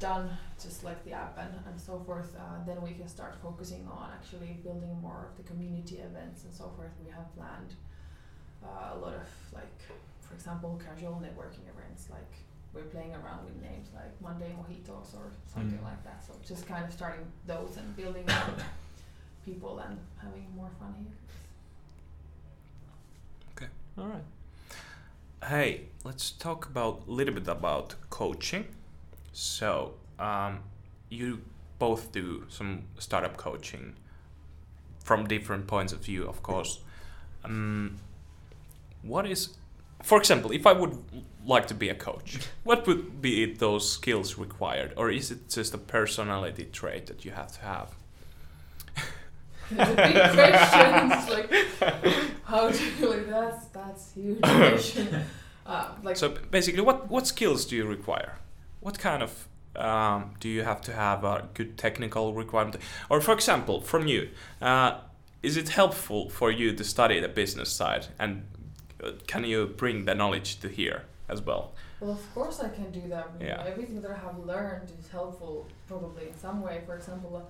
done 0.00 0.28
just 0.60 0.84
like 0.84 1.02
the 1.04 1.12
app 1.12 1.38
and, 1.38 1.54
and 1.66 1.80
so 1.80 2.02
forth 2.04 2.34
uh, 2.36 2.64
then 2.66 2.80
we 2.82 2.92
can 2.92 3.08
start 3.08 3.34
focusing 3.42 3.86
on 3.90 4.10
actually 4.12 4.58
building 4.62 5.00
more 5.00 5.28
of 5.30 5.36
the 5.36 5.42
community 5.50 5.96
events 5.98 6.44
and 6.44 6.52
so 6.52 6.64
forth 6.76 6.90
we 7.04 7.10
have 7.10 7.32
planned 7.36 7.74
uh, 8.62 8.94
a 8.94 8.98
lot 8.98 9.14
of 9.14 9.28
like 9.52 9.80
for 10.20 10.34
example 10.34 10.80
casual 10.84 11.22
networking 11.22 11.66
events 11.74 12.08
like 12.10 12.34
we're 12.74 12.82
playing 12.94 13.12
around 13.14 13.44
with 13.44 13.56
names 13.62 13.88
like 13.94 14.12
monday 14.20 14.50
mojitos 14.58 15.14
or 15.14 15.26
something 15.52 15.78
Mm. 15.78 15.84
like 15.90 16.02
that 16.04 16.24
so 16.26 16.32
just 16.46 16.66
kind 16.66 16.84
of 16.84 16.92
starting 16.92 17.24
those 17.46 17.76
and 17.76 17.94
building 17.96 18.28
on 18.30 18.54
people 19.44 19.78
and 19.78 19.98
having 20.22 20.46
more 20.56 20.70
fun 20.80 20.94
here 20.98 21.12
Okay. 23.56 23.66
All 23.98 24.06
right. 24.08 24.24
Hey, 25.48 25.82
let's 26.04 26.30
talk 26.32 26.66
about 26.66 27.02
a 27.06 27.10
little 27.10 27.34
bit 27.34 27.46
about 27.48 27.94
coaching. 28.10 28.66
So, 29.32 29.94
um, 30.18 30.60
you 31.10 31.42
both 31.78 32.12
do 32.12 32.46
some 32.48 32.84
startup 32.98 33.36
coaching 33.36 33.94
from 35.04 35.26
different 35.28 35.66
points 35.66 35.92
of 35.92 36.00
view, 36.00 36.26
of 36.26 36.42
course. 36.42 36.80
Um, 37.44 37.98
what 39.02 39.26
is, 39.26 39.50
for 40.02 40.18
example, 40.18 40.50
if 40.50 40.66
I 40.66 40.72
would 40.72 40.98
like 41.46 41.66
to 41.68 41.74
be 41.74 41.88
a 41.88 41.94
coach, 41.94 42.38
what 42.62 42.86
would 42.86 43.20
be 43.20 43.52
those 43.52 43.90
skills 43.90 44.38
required, 44.38 44.92
or 44.96 45.10
is 45.10 45.30
it 45.30 45.48
just 45.48 45.74
a 45.74 45.78
personality 45.78 46.64
trait 46.72 47.06
that 47.06 47.24
you 47.24 47.32
have 47.32 47.52
to 47.52 47.60
have? 47.60 47.94
Big 49.70 49.78
question. 49.78 51.12
It's 51.12 51.30
like, 51.30 51.50
how 52.44 52.70
do 52.70 52.84
you 52.84 53.10
like 53.10 53.28
that's 53.28 53.66
that's 53.66 54.12
huge 54.12 54.40
question. 54.40 55.22
Uh, 55.66 55.94
like 56.02 56.14
So 56.14 56.28
basically, 56.50 56.82
what 56.82 57.10
what 57.10 57.26
skills 57.26 57.64
do 57.64 57.74
you 57.74 57.86
require? 57.86 58.36
What 58.80 58.98
kind 58.98 59.22
of 59.22 59.48
um, 59.76 60.34
do 60.38 60.46
you 60.50 60.62
have 60.62 60.82
to 60.82 60.92
have 60.92 61.24
a 61.24 61.48
good 61.54 61.78
technical 61.78 62.34
requirement? 62.34 62.76
Or 63.08 63.22
for 63.22 63.32
example, 63.32 63.80
from 63.80 64.06
you, 64.06 64.28
uh, 64.60 64.98
is 65.42 65.56
it 65.56 65.70
helpful 65.70 66.28
for 66.28 66.50
you 66.50 66.74
to 66.74 66.84
study 66.84 67.18
the 67.18 67.28
business 67.28 67.70
side, 67.70 68.08
and 68.18 68.42
uh, 69.02 69.12
can 69.26 69.44
you 69.44 69.66
bring 69.66 70.04
the 70.04 70.14
knowledge 70.14 70.60
to 70.60 70.68
here 70.68 71.04
as 71.28 71.42
well? 71.42 71.72
Well, 72.00 72.12
of 72.12 72.34
course 72.34 72.60
I 72.60 72.68
can 72.68 72.90
do 72.90 73.08
that. 73.08 73.30
Yeah. 73.40 73.64
everything 73.66 74.00
that 74.02 74.10
I 74.10 74.16
have 74.16 74.38
learned 74.38 74.90
is 74.98 75.08
helpful, 75.08 75.66
probably 75.88 76.28
in 76.28 76.36
some 76.38 76.62
way. 76.62 76.82
For 76.86 76.96
example, 76.96 77.48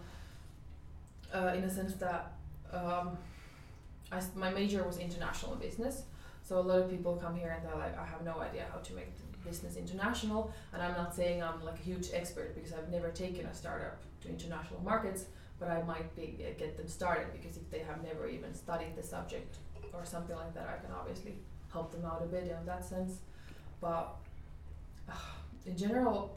uh, 1.34 1.54
in 1.56 1.64
a 1.64 1.70
sense 1.70 1.94
that 1.94 2.32
um, 2.72 3.16
I 4.12 4.20
my 4.36 4.50
major 4.50 4.84
was 4.84 4.98
international 4.98 5.56
business, 5.56 6.04
so 6.42 6.58
a 6.58 6.60
lot 6.60 6.78
of 6.80 6.90
people 6.90 7.16
come 7.16 7.34
here 7.34 7.56
and 7.56 7.66
they're 7.66 7.78
like, 7.78 7.98
I 7.98 8.04
have 8.04 8.22
no 8.24 8.38
idea 8.40 8.66
how 8.72 8.78
to 8.78 8.92
make 8.94 9.16
the 9.16 9.48
business 9.48 9.76
international. 9.76 10.52
And 10.72 10.82
I'm 10.82 10.92
not 10.92 11.14
saying 11.14 11.42
I'm 11.42 11.64
like 11.64 11.78
a 11.78 11.82
huge 11.82 12.08
expert 12.12 12.54
because 12.54 12.72
I've 12.72 12.90
never 12.90 13.10
taken 13.10 13.46
a 13.46 13.54
startup 13.54 13.98
to 14.22 14.28
international 14.28 14.80
markets, 14.82 15.26
but 15.58 15.68
I 15.68 15.82
might 15.82 16.14
be 16.16 16.44
uh, 16.46 16.58
get 16.58 16.76
them 16.76 16.88
started 16.88 17.26
because 17.32 17.56
if 17.56 17.70
they 17.70 17.80
have 17.80 18.02
never 18.02 18.28
even 18.28 18.54
studied 18.54 18.94
the 18.96 19.02
subject 19.02 19.56
or 19.92 20.04
something 20.04 20.36
like 20.36 20.54
that, 20.54 20.68
I 20.68 20.84
can 20.84 20.94
obviously 20.94 21.34
help 21.72 21.92
them 21.92 22.04
out 22.04 22.22
a 22.22 22.26
bit 22.26 22.44
in 22.44 22.66
that 22.66 22.84
sense. 22.84 23.20
But 23.84 24.16
in 25.66 25.76
general, 25.76 26.34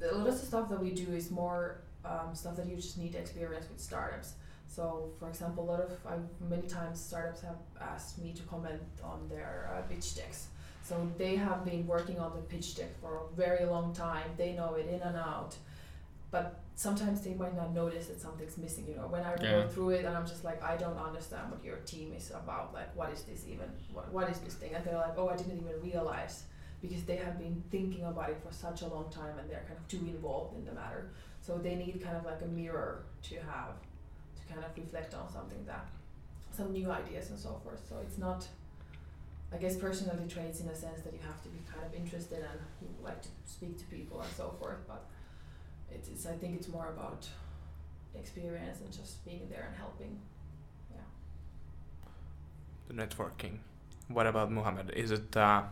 a 0.00 0.14
lot 0.14 0.28
of 0.28 0.40
the 0.40 0.46
stuff 0.46 0.68
that 0.68 0.80
we 0.80 0.92
do 0.92 1.12
is 1.12 1.32
more 1.32 1.80
um, 2.04 2.34
stuff 2.34 2.54
that 2.54 2.66
you 2.66 2.76
just 2.76 2.98
need 2.98 3.16
experience 3.16 3.66
with 3.68 3.80
startups. 3.80 4.34
So, 4.68 5.10
for 5.18 5.28
example, 5.28 5.64
a 5.64 5.68
lot 5.72 5.80
of 5.80 5.90
I, 6.06 6.14
many 6.48 6.68
times 6.68 7.00
startups 7.00 7.40
have 7.40 7.56
asked 7.80 8.22
me 8.22 8.32
to 8.34 8.42
comment 8.42 8.80
on 9.02 9.28
their 9.28 9.70
uh, 9.74 9.80
pitch 9.92 10.14
decks. 10.14 10.46
So 10.84 10.94
they 11.18 11.34
have 11.34 11.64
been 11.64 11.84
working 11.84 12.20
on 12.20 12.32
the 12.36 12.42
pitch 12.42 12.76
deck 12.76 12.92
for 13.00 13.16
a 13.16 13.36
very 13.36 13.64
long 13.64 13.92
time. 13.92 14.30
They 14.36 14.52
know 14.52 14.74
it 14.74 14.86
in 14.86 15.00
and 15.00 15.16
out, 15.16 15.56
but 16.30 16.60
sometimes 16.74 17.22
they 17.22 17.34
might 17.34 17.56
not 17.56 17.74
notice 17.74 18.06
that 18.08 18.20
something's 18.20 18.58
missing. 18.58 18.86
You 18.88 18.96
know, 18.96 19.06
when 19.08 19.22
I 19.22 19.32
Yeah. 19.42 19.62
go 19.62 19.68
through 19.68 19.90
it 19.90 20.04
and 20.04 20.16
I'm 20.16 20.26
just 20.26 20.44
like, 20.44 20.62
I 20.62 20.76
don't 20.76 20.96
understand 20.98 21.50
what 21.50 21.64
your 21.64 21.76
team 21.78 22.12
is 22.12 22.30
about. 22.30 22.74
Like, 22.74 22.94
what 22.96 23.10
is 23.12 23.22
this 23.22 23.46
even? 23.46 23.68
What, 23.92 24.12
what 24.12 24.30
is 24.30 24.38
this 24.40 24.54
thing? 24.54 24.74
And 24.74 24.84
they're 24.84 24.96
like, 24.96 25.16
oh, 25.16 25.28
I 25.28 25.36
didn't 25.36 25.58
even 25.58 25.80
realize 25.82 26.44
because 26.80 27.02
they 27.04 27.16
have 27.16 27.38
been 27.38 27.62
thinking 27.70 28.04
about 28.04 28.30
it 28.30 28.38
for 28.46 28.52
such 28.52 28.82
a 28.82 28.86
long 28.86 29.10
time 29.10 29.36
and 29.38 29.50
they're 29.50 29.64
kind 29.66 29.78
of 29.78 29.88
too 29.88 29.98
involved 30.06 30.56
in 30.56 30.64
the 30.64 30.72
matter. 30.72 31.10
So 31.40 31.58
they 31.58 31.74
need 31.74 32.00
kind 32.02 32.16
of 32.16 32.24
like 32.24 32.42
a 32.42 32.46
mirror 32.46 33.04
to 33.24 33.34
have 33.36 33.74
to 34.36 34.52
kind 34.52 34.64
of 34.64 34.70
reflect 34.76 35.14
on 35.14 35.30
something 35.32 35.64
that 35.66 35.86
some 36.52 36.72
new 36.72 36.90
ideas 36.90 37.30
and 37.30 37.38
so 37.38 37.60
forth. 37.64 37.80
So 37.88 37.96
it's 38.02 38.18
not 38.18 38.46
I 39.52 39.56
guess 39.56 39.76
personality 39.76 40.28
traits 40.28 40.60
in 40.60 40.68
a 40.68 40.74
sense 40.74 41.00
that 41.02 41.12
you 41.12 41.20
have 41.26 41.42
to 41.42 41.48
be 41.48 41.58
kind 41.72 41.84
of 41.86 41.94
interested 41.94 42.38
and 42.40 42.60
you 42.82 42.88
like 43.02 43.22
to 43.22 43.28
speak 43.46 43.78
to 43.78 43.84
people 43.86 44.20
and 44.20 44.30
so 44.32 44.54
forth, 44.60 44.76
but 44.86 45.06
it's, 45.90 46.08
it's 46.08 46.26
I 46.26 46.32
think 46.32 46.56
it's 46.56 46.68
more 46.68 46.88
about 46.88 47.26
experience 48.14 48.80
and 48.80 48.92
just 48.92 49.24
being 49.24 49.48
there 49.50 49.66
and 49.68 49.76
helping. 49.76 50.18
Yeah. 50.92 51.00
The 52.88 52.94
networking. 52.94 53.58
What 54.08 54.26
about 54.26 54.50
Muhammad? 54.50 54.90
Is 54.96 55.10
it 55.10 55.36
uh, 55.36 55.62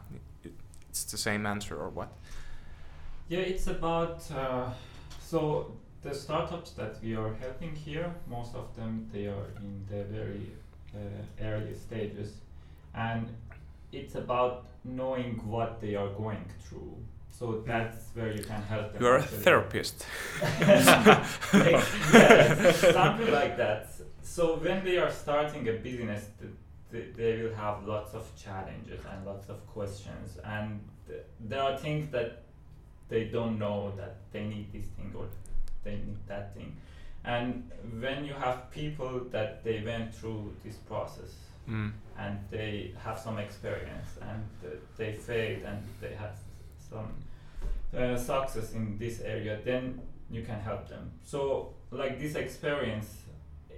it's 0.90 1.04
the 1.04 1.18
same 1.18 1.46
answer 1.46 1.76
or 1.76 1.88
what? 1.88 2.12
Yeah, 3.28 3.40
it's 3.40 3.66
about 3.66 4.22
uh, 4.30 4.70
so 5.20 5.72
the 6.02 6.14
startups 6.14 6.70
that 6.72 6.96
we 7.02 7.16
are 7.16 7.34
helping 7.34 7.74
here. 7.74 8.14
Most 8.28 8.54
of 8.54 8.74
them 8.76 9.08
they 9.12 9.26
are 9.26 9.46
in 9.56 9.84
the 9.90 10.04
very 10.04 10.52
uh, 10.94 11.44
early 11.44 11.74
stages, 11.74 12.34
and 12.94 13.28
it's 13.92 14.14
about 14.14 14.66
knowing 14.84 15.40
what 15.46 15.80
they 15.80 15.94
are 15.96 16.08
going 16.10 16.44
through. 16.60 16.94
So 17.38 17.62
that's 17.66 18.10
where 18.14 18.32
you 18.32 18.42
can 18.42 18.62
help 18.62 18.92
them. 18.92 19.02
You 19.02 19.08
are 19.08 19.16
a 19.16 19.22
therapist. 19.22 20.06
yeah, 20.60 21.22
something 22.72 23.30
like 23.32 23.56
that. 23.58 23.88
So 24.22 24.56
when 24.56 24.84
they 24.84 24.98
are 24.98 25.10
starting 25.10 25.68
a 25.68 25.72
business, 25.72 26.28
th- 26.40 26.52
th- 26.92 27.14
they 27.16 27.42
will 27.42 27.54
have 27.54 27.84
lots 27.86 28.14
of 28.14 28.24
challenges 28.36 29.00
and 29.10 29.26
lots 29.26 29.48
of 29.48 29.66
questions, 29.66 30.38
and 30.44 30.80
th- 31.06 31.22
there 31.40 31.62
are 31.62 31.76
things 31.76 32.10
that 32.10 32.42
they 33.08 33.24
don't 33.24 33.58
know 33.58 33.92
that 33.96 34.16
they 34.32 34.44
need 34.44 34.72
this 34.72 34.86
thing 34.96 35.12
or 35.16 35.26
they 35.84 35.92
need 35.96 36.18
that 36.26 36.54
thing. 36.54 36.74
And 37.24 37.70
when 38.00 38.24
you 38.24 38.34
have 38.34 38.70
people 38.70 39.20
that 39.30 39.62
they 39.64 39.82
went 39.84 40.14
through 40.14 40.52
this 40.64 40.76
process 40.76 41.34
Mm. 41.68 41.90
and 42.16 42.38
they 42.48 42.94
have 43.04 43.18
some 43.18 43.38
experience 43.38 44.10
and 44.22 44.44
uh, 44.64 44.68
they 44.96 45.12
failed 45.12 45.64
and 45.64 45.82
they 46.00 46.14
had 46.14 46.30
some 46.78 47.08
uh, 47.96 48.16
success 48.16 48.72
in 48.72 48.98
this 48.98 49.20
area, 49.20 49.58
then 49.64 50.00
you 50.30 50.42
can 50.42 50.60
help 50.60 50.88
them. 50.88 51.12
So, 51.22 51.74
like 51.90 52.18
this 52.18 52.34
experience, 52.34 53.22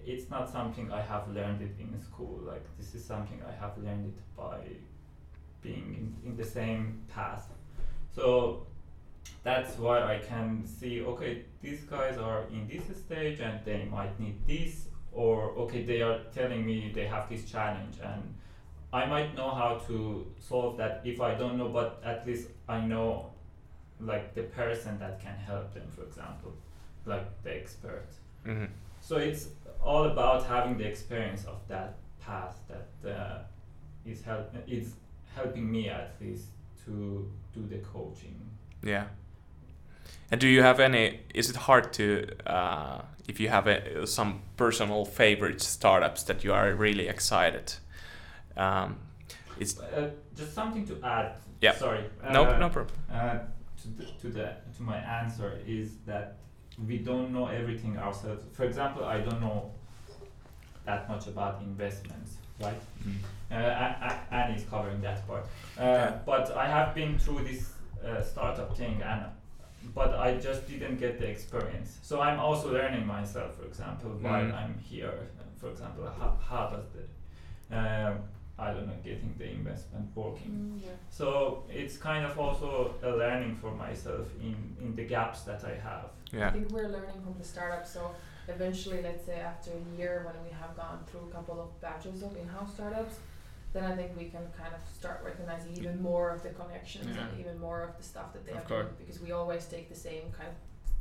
it's 0.05 0.31
not 0.31 0.51
something 0.51 0.91
I 0.91 1.03
have 1.03 1.29
learned 1.29 1.63
it 1.63 1.77
in 1.79 2.01
school. 2.01 2.41
Like 2.47 2.65
this 2.79 2.95
is 2.95 3.05
something 3.05 3.41
I 3.47 3.53
have 3.53 3.77
learned 3.79 4.07
it 4.07 4.19
by 4.37 4.61
being 5.61 6.17
in, 6.25 6.31
in 6.31 6.37
the 6.37 6.45
same 6.45 7.03
path. 7.09 7.47
So 8.15 8.67
that's 9.43 9.79
why 9.79 10.03
I 10.03 10.19
can 10.19 10.67
see 10.67 11.03
okay 11.03 11.45
these 11.61 11.83
guys 11.83 12.19
are 12.19 12.45
in 12.51 12.67
this 12.69 12.85
stage 12.99 13.41
and 13.41 13.61
they 13.65 13.85
might 13.85 14.19
need 14.19 14.37
this 14.47 14.89
or 15.13 15.53
okay 15.53 15.85
they 15.85 16.03
are 16.03 16.21
telling 16.35 16.67
me 16.67 16.91
they 16.95 17.07
have 17.07 17.29
this 17.29 17.45
challenge 17.45 17.97
and 18.03 18.35
I 18.93 19.07
might 19.07 19.37
know 19.37 19.51
how 19.51 19.81
to 19.87 20.27
solve 20.41 20.77
that 20.79 21.03
if 21.05 21.21
I 21.21 21.35
don't 21.35 21.57
know 21.59 21.69
but 21.69 22.01
at 22.05 22.27
least 22.27 22.49
I 22.69 22.81
know 22.81 23.31
like 24.01 24.35
the 24.35 24.43
person 24.43 24.99
that 24.99 25.21
can 25.21 25.35
help 25.37 25.73
them 25.75 25.87
for 25.95 26.03
example 26.05 26.53
like 27.07 27.27
the 27.43 27.55
expert 27.55 28.07
hmm 28.45 28.67
so 29.01 29.17
it's 29.17 29.49
all 29.83 30.05
about 30.05 30.45
having 30.47 30.77
the 30.77 30.85
experience 30.85 31.45
of 31.45 31.57
that 31.69 31.95
path 32.21 32.57
that 32.69 33.11
uh, 33.11 33.39
is 34.05 34.23
help 34.23 34.53
is 34.67 34.95
helping 35.35 35.71
me 35.71 35.89
at 35.89 36.15
least 36.21 36.47
to 36.85 37.31
do 37.55 37.67
the 37.69 37.79
coaching 37.79 38.37
Yeah. 38.83 39.05
And 40.31 40.41
do 40.41 40.47
you 40.47 40.63
have 40.63 40.79
any? 40.81 41.21
Is 41.35 41.51
it 41.51 41.57
hard 41.57 41.93
to, 41.95 42.27
uh, 42.47 43.01
if 43.29 43.41
you 43.41 43.49
have 43.49 43.67
a, 43.67 44.07
some 44.07 44.41
personal 44.57 45.05
favorite 45.05 45.61
startups 45.63 46.23
that 46.25 46.45
you 46.45 46.53
are 46.53 46.75
really 46.75 47.09
excited? 47.09 47.75
Um, 48.57 48.97
it's 49.59 49.79
Uh, 49.79 50.11
just 50.37 50.55
something 50.55 50.87
to 50.87 50.95
add. 51.03 51.33
Yeah. 51.63 51.75
Sorry. 51.77 52.05
no, 52.31 52.45
Uh, 52.45 52.59
no 52.59 52.69
problem. 52.69 52.97
Uh, 53.79 53.83
to 53.83 53.89
the, 53.99 54.05
to 54.21 54.29
the 54.29 54.53
to 54.77 54.83
my 54.83 54.97
answer 54.97 55.59
is 55.67 55.97
that 56.07 56.37
we 56.87 56.99
don't 56.99 57.33
know 57.33 57.47
everything 57.47 57.97
ourselves. 57.99 58.45
For 58.53 58.65
example, 58.65 59.05
I 59.05 59.21
don't 59.21 59.41
know 59.41 59.71
that 60.85 61.09
much 61.09 61.27
about 61.27 61.61
investments, 61.63 62.37
right? 62.61 62.81
Uh, 63.51 63.55
A- 63.55 63.59
A- 64.31 64.35
Annie 64.35 64.57
is 64.57 64.65
covering 64.71 65.01
that 65.03 65.27
part. 65.27 65.45
Uh, 65.79 65.83
Okay. 65.83 66.19
But 66.27 66.57
I 66.57 66.67
have 66.67 66.95
been 66.95 67.19
through 67.19 67.45
this 67.45 67.73
uh, 68.05 68.23
startup 68.23 68.77
thing, 68.77 69.03
and 69.03 69.23
but 69.95 70.15
I 70.15 70.37
just 70.37 70.69
didn't 70.69 70.99
get 70.99 71.19
the 71.19 71.27
experience. 71.29 71.99
So 72.03 72.21
I'm 72.21 72.39
also 72.41 72.73
learning 72.73 73.07
myself. 73.07 73.57
For 73.57 73.67
example, 73.67 74.11
while 74.21 74.45
Mm. 74.45 74.55
I'm 74.55 74.75
here. 74.79 75.13
For 75.61 75.71
example, 75.71 76.05
how, 76.19 76.39
how 76.49 76.71
does 76.71 76.85
the 76.95 77.77
I 78.59 78.73
don't 78.73 78.87
know 78.89 78.95
getting 79.05 79.35
the 79.39 79.49
investment 79.51 80.09
working? 80.15 80.51
Mm, 80.51 80.83
yeah. 80.85 80.91
So 81.11 81.63
it's 81.71 81.97
kind 81.97 82.25
of 82.27 82.39
also 82.39 82.95
a 83.03 83.11
learning 83.11 83.57
for 83.57 83.71
myself 83.71 84.27
in, 84.41 84.57
in 84.81 84.97
the 84.97 85.05
gaps 85.05 85.43
that 85.43 85.65
I 85.65 85.75
have. 85.89 86.07
Yeah. 86.33 86.49
I 86.49 86.51
think 86.51 86.71
we're 86.71 86.89
learning 86.89 87.21
from 87.23 87.37
the 87.39 87.45
startup. 87.45 87.87
So 87.87 88.11
eventually, 88.49 89.01
let's 89.03 89.25
say 89.25 89.39
after 89.41 89.71
a 89.71 89.97
year, 89.99 90.23
when 90.27 90.43
we 90.45 90.51
have 90.59 90.77
gone 90.77 90.99
through 91.07 91.29
a 91.29 91.33
couple 91.33 91.61
of 91.61 91.81
batches 91.81 92.23
of 92.23 92.37
in-house 92.37 92.75
startups, 92.75 93.17
then 93.73 93.85
I 93.85 93.95
think 93.95 94.17
we 94.17 94.25
can 94.25 94.43
kind 94.59 94.75
of 94.75 94.81
start 94.93 95.21
recognizing 95.25 95.77
even 95.77 96.03
more 96.03 96.31
of 96.31 96.43
the 96.43 96.49
connections 96.51 97.15
Yeah. 97.15 97.29
and 97.29 97.39
even 97.41 97.59
more 97.61 97.83
of 97.83 97.97
the 97.97 98.03
stuff 98.03 98.33
that 98.33 98.45
they 98.45 98.53
Of 98.53 98.59
have 98.59 98.69
course. 98.69 98.87
done 98.87 98.95
because 98.99 99.21
we 99.21 99.31
always 99.33 99.67
take 99.67 99.89
the 99.89 99.95
same 99.95 100.23
kind 100.33 100.49
of 100.49 100.55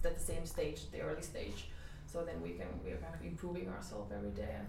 at 0.06 0.16
the 0.16 0.24
same 0.24 0.46
stage, 0.46 0.90
the 0.92 1.02
early 1.02 1.22
stage. 1.24 1.70
So 2.06 2.24
then 2.24 2.42
we 2.42 2.52
can 2.52 2.68
we're 2.86 2.98
kind 2.98 3.14
of 3.16 3.26
improving 3.26 3.68
ourselves 3.70 4.12
every 4.16 4.30
day 4.32 4.56
and 4.60 4.68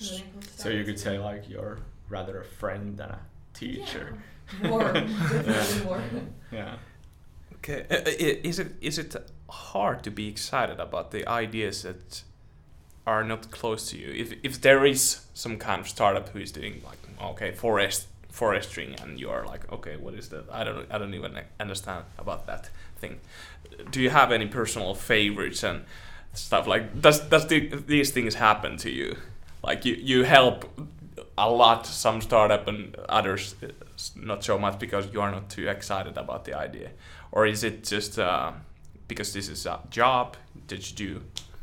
learning 0.00 0.30
from 0.32 0.40
the 0.40 0.46
So 0.48 0.68
you 0.70 0.84
could 0.84 0.98
say 0.98 1.18
like 1.18 1.48
you're 1.48 1.78
rather 2.12 2.40
a 2.40 2.44
friend 2.44 2.96
than 2.98 3.10
a 3.10 3.20
teacher. 3.54 4.14
Yeah. 4.62 4.68
More, 4.68 4.92
definitely 4.92 5.84
more. 5.84 6.02
Yeah. 6.52 6.76
Okay. 7.56 7.86
Uh, 7.90 8.02
is 8.48 8.58
it 8.58 8.74
is 8.80 8.98
it 8.98 9.16
hard 9.48 10.02
to 10.04 10.10
be 10.10 10.28
excited 10.28 10.78
about 10.78 11.10
the 11.10 11.26
ideas 11.26 11.82
that 11.82 12.22
are 13.06 13.24
not 13.24 13.50
close 13.50 13.90
to 13.90 13.98
you? 13.98 14.12
If 14.12 14.34
if 14.42 14.60
there 14.60 14.84
is 14.84 15.26
some 15.34 15.56
kind 15.58 15.80
of 15.80 15.88
startup 15.88 16.28
who 16.28 16.38
is 16.38 16.52
doing 16.52 16.82
like 16.84 16.98
okay 17.30 17.52
forest 17.52 18.08
forestry 18.30 18.96
and 19.02 19.20
you 19.20 19.30
are 19.30 19.44
like 19.46 19.70
okay 19.70 19.96
what 19.96 20.14
is 20.14 20.28
that 20.30 20.44
I 20.50 20.64
don't 20.64 20.86
I 20.90 20.98
don't 20.98 21.14
even 21.14 21.38
understand 21.60 22.04
about 22.18 22.46
that 22.46 22.70
thing. 22.98 23.20
Do 23.90 24.00
you 24.00 24.10
have 24.10 24.32
any 24.32 24.46
personal 24.46 24.94
favorites 24.94 25.62
and 25.62 25.84
stuff 26.34 26.66
like 26.66 27.00
does 27.00 27.20
does 27.20 27.46
the, 27.46 27.58
these 27.86 28.10
things 28.10 28.34
happen 28.34 28.76
to 28.78 28.90
you? 28.90 29.16
Like 29.62 29.84
you 29.84 29.94
you 29.94 30.24
help 30.24 30.64
a 31.38 31.50
lot 31.50 31.86
some 31.86 32.20
startup 32.20 32.68
and 32.68 32.94
others 33.08 33.54
uh, 33.62 33.66
not 34.16 34.44
so 34.44 34.58
much 34.58 34.78
because 34.78 35.06
you 35.12 35.20
are 35.20 35.30
not 35.30 35.48
too 35.48 35.68
excited 35.68 36.16
about 36.18 36.44
the 36.44 36.54
idea 36.54 36.90
or 37.32 37.46
is 37.46 37.64
it 37.64 37.84
just 37.84 38.18
uh, 38.18 38.52
because 39.08 39.32
this 39.32 39.48
is 39.48 39.66
a 39.66 39.80
job 39.90 40.36
that 40.68 40.90
you 40.90 40.96
do 40.96 41.22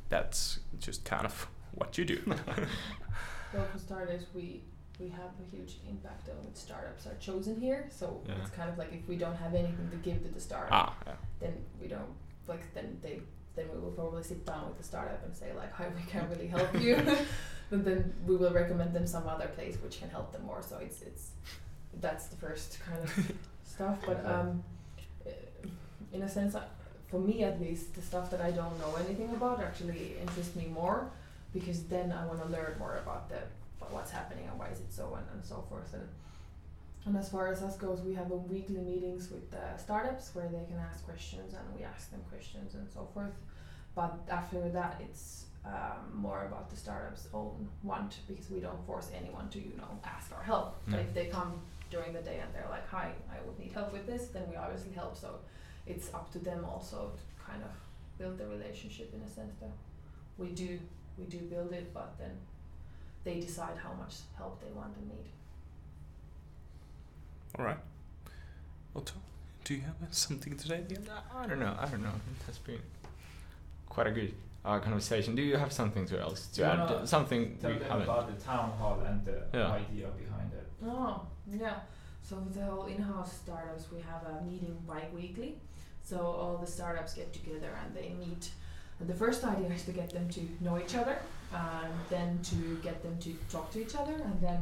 that's 0.10 0.60
just 0.80 1.06
kind 1.06 1.26
of 1.26 1.48
what 1.76 1.98
you 1.98 2.06
do 2.06 2.20
Well, 3.54 3.66
for 3.72 3.80
starters, 3.80 4.24
we 4.36 4.62
we 5.00 5.08
have 5.10 5.32
a 5.44 5.56
huge 5.56 5.78
impact 5.90 6.30
on 6.30 6.36
which 6.46 6.56
startups 6.58 7.08
are 7.08 7.16
chosen 7.20 7.60
here. 7.60 7.88
So 7.90 8.22
Yeah. 8.28 8.36
it's 8.42 8.52
kind 8.52 8.70
of 8.70 8.78
like 8.78 8.92
if 8.94 9.08
we 9.08 9.16
don't 9.16 9.36
have 9.38 9.56
anything 9.56 9.90
to 9.90 9.98
give 9.98 10.22
to 10.24 10.30
the 10.30 10.40
startup, 10.40 10.70
ah 10.72 10.94
yeah. 11.08 11.14
then 11.40 11.54
we 11.82 11.88
don't 11.88 12.14
like 12.48 12.64
then 12.76 13.00
they 13.02 13.22
then 13.56 13.66
we 13.74 13.80
will 13.80 13.92
probably 13.92 14.24
sit 14.24 14.46
down 14.46 14.68
with 14.70 14.78
the 14.78 14.84
startup 14.84 15.24
and 15.26 15.36
say 15.36 15.52
like, 15.54 15.72
"Hi, 15.74 15.88
we 15.96 16.04
can't 16.12 16.30
really 16.30 16.48
help 16.48 16.72
you," 16.80 16.96
but 17.70 17.86
then 17.86 18.14
we 18.26 18.36
will 18.36 18.52
recommend 18.52 18.94
them 18.94 19.06
some 19.06 19.28
other 19.28 19.48
place 19.48 19.78
which 19.84 20.00
can 20.00 20.10
help 20.10 20.32
them 20.32 20.46
more. 20.46 20.62
So 20.62 20.78
it's 20.78 21.02
it's 21.02 21.32
that's 22.00 22.28
the 22.28 22.38
first 22.38 22.80
kind 22.86 23.04
of 23.04 23.32
stuff. 23.64 23.98
But 24.06 24.26
um, 24.26 24.64
uh, 25.26 25.32
in 26.14 26.24
a 26.24 26.30
sense, 26.30 26.56
uh, 26.56 26.64
for 27.08 27.20
me 27.20 27.44
at 27.44 27.60
least, 27.60 27.96
the 27.96 28.02
stuff 28.02 28.30
that 28.32 28.42
I 28.42 28.52
don't 28.52 28.78
know 28.80 28.96
anything 29.06 29.30
about 29.34 29.62
actually 29.62 30.16
interests 30.22 30.56
me 30.56 30.68
more 30.68 31.12
because 31.54 31.84
then 31.84 32.12
I 32.12 32.26
want 32.26 32.42
to 32.44 32.50
learn 32.50 32.76
more 32.80 32.98
about 32.98 33.30
the 33.30 33.40
about 33.78 33.94
what's 33.94 34.12
happening 34.12 34.46
and 34.50 34.60
why 34.60 34.68
is 34.68 34.80
it 34.80 34.92
so 34.92 35.16
and, 35.16 35.26
and 35.34 35.44
so 35.44 35.64
forth 35.70 35.94
and 35.94 36.08
and 37.06 37.18
as 37.18 37.30
far 37.30 37.48
as 37.48 37.62
us 37.62 37.78
goes, 37.78 38.02
we 38.02 38.14
have 38.14 38.32
a 38.32 38.36
weekly 38.36 38.82
meetings 38.82 39.30
with 39.32 39.50
the 39.52 39.78
startups 39.78 40.36
where 40.36 40.48
they 40.48 40.64
can 40.66 40.78
ask 40.78 41.04
questions 41.06 41.54
and 41.54 41.64
we 41.78 41.84
ask 41.84 42.12
them 42.12 42.22
questions 42.30 42.76
and 42.76 42.88
so 42.94 43.08
forth. 43.14 43.32
But 43.96 44.20
after 44.30 44.70
that, 44.70 45.02
it's 45.02 45.46
um, 45.66 46.14
more 46.14 46.46
about 46.46 46.70
the 46.70 46.76
startup's 46.76 47.28
own 47.34 47.68
want 47.84 48.18
because 48.28 48.50
we 48.50 48.60
don't 48.60 48.84
force 48.86 49.10
anyone 49.16 49.50
to 49.50 49.60
you 49.60 49.76
know 49.78 50.00
ask 50.04 50.32
our 50.36 50.44
help. 50.44 50.78
But 50.88 51.00
if 51.02 51.14
they 51.14 51.26
come 51.28 51.62
during 51.92 52.14
the 52.14 52.22
day 52.22 52.40
and 52.42 52.54
they're 52.54 52.70
like, 52.70 52.88
"Hi, 52.90 53.12
I 53.32 53.46
would 53.46 53.60
need 53.60 53.72
help 53.74 53.92
with 53.94 54.06
this," 54.08 54.28
then 54.28 54.44
we 54.50 54.56
obviously 54.56 54.92
help. 54.94 55.18
So 55.18 55.40
it's 55.86 56.14
up 56.14 56.32
to 56.32 56.40
them 56.40 56.66
also 56.66 57.12
to 57.16 57.46
kind 57.52 57.64
of 57.64 57.72
build 58.18 58.38
the 58.38 58.48
relationship 58.48 59.14
in 59.14 59.22
a 59.22 59.28
sense 59.30 59.56
that 59.60 59.72
we 60.38 60.50
do 60.50 60.80
we 61.18 61.26
do 61.26 61.40
build 61.40 61.74
it, 61.74 61.94
but 61.94 62.18
then 62.18 62.32
they 63.24 63.40
decide 63.40 63.78
how 63.78 63.94
much 63.94 64.16
help 64.38 64.62
they 64.62 64.72
want 64.72 64.96
and 64.98 65.10
need. 65.10 65.30
all 67.58 67.66
right 67.66 67.78
Otto, 68.96 69.14
do 69.64 69.74
you 69.74 69.82
have 69.82 69.96
something 70.12 70.56
to 70.56 70.68
say 70.68 70.84
I 71.36 71.48
don't 71.48 71.60
know. 71.60 71.76
I 71.80 71.86
don't 71.88 72.02
know. 72.02 72.10
It 72.10 72.46
has 72.48 72.58
been 72.58 72.80
quite 73.88 74.08
a 74.08 74.12
good 74.12 74.34
uh, 74.66 74.80
conversation. 74.80 75.36
Do 75.36 75.42
you 75.42 75.58
have 75.58 75.72
something 75.72 76.06
to 76.08 76.20
else 76.20 76.48
to 76.48 76.62
No, 76.62 76.68
add? 76.72 76.78
no, 76.90 77.06
Something 77.06 77.58
Tell 77.58 77.72
we 77.72 77.78
them 77.80 77.88
haven't. 77.90 78.04
about 78.04 78.28
the 78.38 78.44
town 78.44 78.72
hall 78.80 79.00
and 79.06 79.24
the 79.26 79.44
Yeah. 79.54 79.72
idea 79.72 80.08
behind 80.24 80.52
it. 80.54 80.68
Oh, 80.86 81.22
yeah. 81.52 81.80
So 82.24 82.38
with 82.38 82.54
the 82.56 82.66
whole 82.66 82.86
in-house 82.86 83.34
startups, 83.34 83.92
we 83.92 84.02
have 84.02 84.22
a 84.26 84.44
meeting 84.44 84.78
bi-weekly. 84.88 85.60
So 86.04 86.18
all 86.20 86.58
the 86.58 86.68
startups 86.68 87.14
get 87.14 87.34
together 87.34 87.72
and 87.84 87.96
they 87.96 88.10
meet. 88.26 88.52
And 89.00 89.08
the 89.10 89.16
first 89.16 89.44
idea 89.44 89.70
is 89.78 89.84
to 89.86 89.92
get 89.92 90.10
them 90.10 90.28
to 90.30 90.42
know 90.62 90.78
each 90.78 90.96
other, 90.96 91.18
and 91.54 91.94
then 92.10 92.40
to 92.44 92.56
get 92.84 93.02
them 93.02 93.18
to 93.20 93.34
talk 93.50 93.72
to 93.72 93.82
each 93.82 93.96
other, 93.96 94.14
and 94.14 94.40
then 94.42 94.60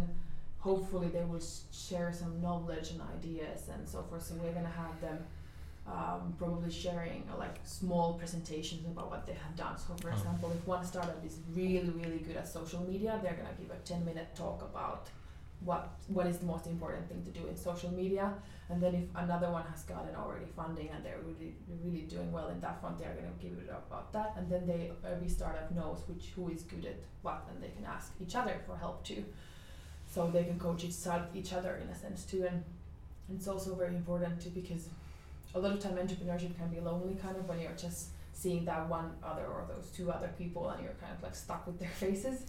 hopefully 0.60 1.08
they 1.08 1.24
will 1.24 1.42
share 1.72 2.12
some 2.14 2.40
knowledge 2.42 2.92
and 2.92 3.02
ideas 3.18 3.68
and 3.74 3.88
so 3.88 4.04
forth. 4.04 4.24
So 4.24 4.36
we're 4.36 4.54
gonna 4.54 4.70
have 4.86 5.00
them 5.02 5.18
um, 5.88 6.34
probably 6.38 6.70
sharing 6.72 7.24
uh, 7.34 7.38
like 7.38 7.58
small 7.64 8.14
presentations 8.16 8.86
about 8.86 9.10
what 9.10 9.26
they 9.26 9.34
have 9.34 9.56
done. 9.56 9.78
So 9.78 9.94
for 10.02 10.10
Oh. 10.10 10.14
example, 10.14 10.52
if 10.52 10.68
one 10.68 10.84
startup 10.86 11.24
is 11.26 11.40
really 11.56 11.90
really 12.02 12.20
good 12.20 12.36
at 12.38 12.48
social 12.48 12.82
media, 12.82 13.20
they're 13.22 13.36
gonna 13.42 13.56
give 13.62 13.72
a 13.72 13.80
ten 13.86 14.04
minute 14.06 14.30
talk 14.36 14.62
about 14.62 15.08
what 15.62 15.90
what 16.08 16.28
is 16.28 16.38
the 16.38 16.46
most 16.46 16.68
important 16.68 17.08
thing 17.10 17.24
to 17.24 17.32
do 17.32 17.48
in 17.48 17.56
social 17.56 17.92
media 17.92 18.32
and 18.70 18.80
then 18.80 18.94
if 18.94 19.06
another 19.16 19.50
one 19.50 19.64
has 19.74 19.82
gotten 19.92 20.14
already 20.16 20.46
funding 20.56 20.88
and 20.94 21.04
they're 21.04 21.18
really 21.26 21.56
really 21.84 22.02
doing 22.02 22.32
well 22.32 22.50
in 22.50 22.60
that 22.60 22.80
front 22.80 22.96
they're 23.00 23.16
going 23.16 23.26
to 23.36 23.44
give 23.44 23.58
it 23.58 23.68
up 23.72 23.84
about 23.88 24.14
that 24.14 24.36
and 24.38 24.48
then 24.52 24.68
they 24.68 24.92
every 25.04 25.28
startup 25.28 25.72
knows 25.72 26.04
which 26.08 26.26
who 26.36 26.48
is 26.50 26.62
good 26.62 26.86
at 26.86 27.00
what 27.24 27.44
and 27.50 27.58
they 27.64 27.70
can 27.70 27.86
ask 27.86 28.14
each 28.22 28.36
other 28.36 28.56
for 28.68 28.78
help 28.78 29.04
too 29.04 29.26
so 30.14 30.30
they 30.30 30.44
can 30.44 30.60
coach 30.60 30.84
each, 30.84 30.96
each 31.34 31.54
other 31.54 31.78
in 31.84 31.90
a 31.90 31.96
sense 31.96 32.24
too 32.24 32.46
and 32.46 32.64
it's 33.34 33.48
also 33.48 33.74
very 33.74 33.96
important 33.96 34.40
too 34.40 34.52
because 34.52 34.90
a 35.58 35.60
lot 35.60 35.74
of 35.74 35.80
time 35.80 35.94
entrepreneurship 35.96 36.56
can 36.58 36.70
be 36.70 36.80
lonely 36.80 37.16
kind 37.16 37.36
of 37.36 37.48
when 37.48 37.60
you're 37.60 37.72
just 37.78 38.10
seeing 38.34 38.64
that 38.66 38.88
one 38.88 39.10
other 39.24 39.46
or 39.46 39.66
those 39.68 39.90
two 39.90 40.12
other 40.12 40.30
people 40.38 40.70
and 40.70 40.84
you're 40.84 40.94
kind 41.02 41.12
of 41.12 41.24
like 41.24 41.34
stuck 41.36 41.66
with 41.66 41.80
their 41.80 41.90
faces. 42.00 42.44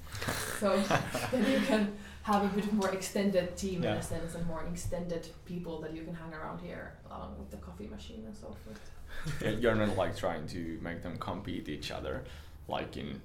so 0.60 0.76
then 1.32 1.50
you 1.50 1.58
can 1.66 1.92
have 2.22 2.44
a 2.44 2.48
bit 2.54 2.70
more 2.74 2.90
extended 2.90 3.56
team 3.56 3.82
in 3.82 3.90
a 3.94 4.02
sense 4.02 4.34
and 4.34 4.46
more 4.46 4.64
extended 4.70 5.26
people 5.46 5.80
that 5.80 5.94
you 5.94 6.02
can 6.02 6.14
hang 6.14 6.32
around 6.34 6.60
here 6.60 6.92
along 7.10 7.34
with 7.38 7.50
the 7.50 7.56
coffee 7.56 7.86
machine 7.86 8.22
and 8.26 8.36
so 8.36 8.54
forth. 8.64 9.60
You're 9.60 9.74
not 9.74 9.96
like 9.96 10.14
trying 10.16 10.46
to 10.48 10.78
make 10.82 11.02
them 11.02 11.16
compete 11.18 11.68
each 11.68 11.90
other, 11.90 12.22
like 12.68 12.96
in 12.98 13.20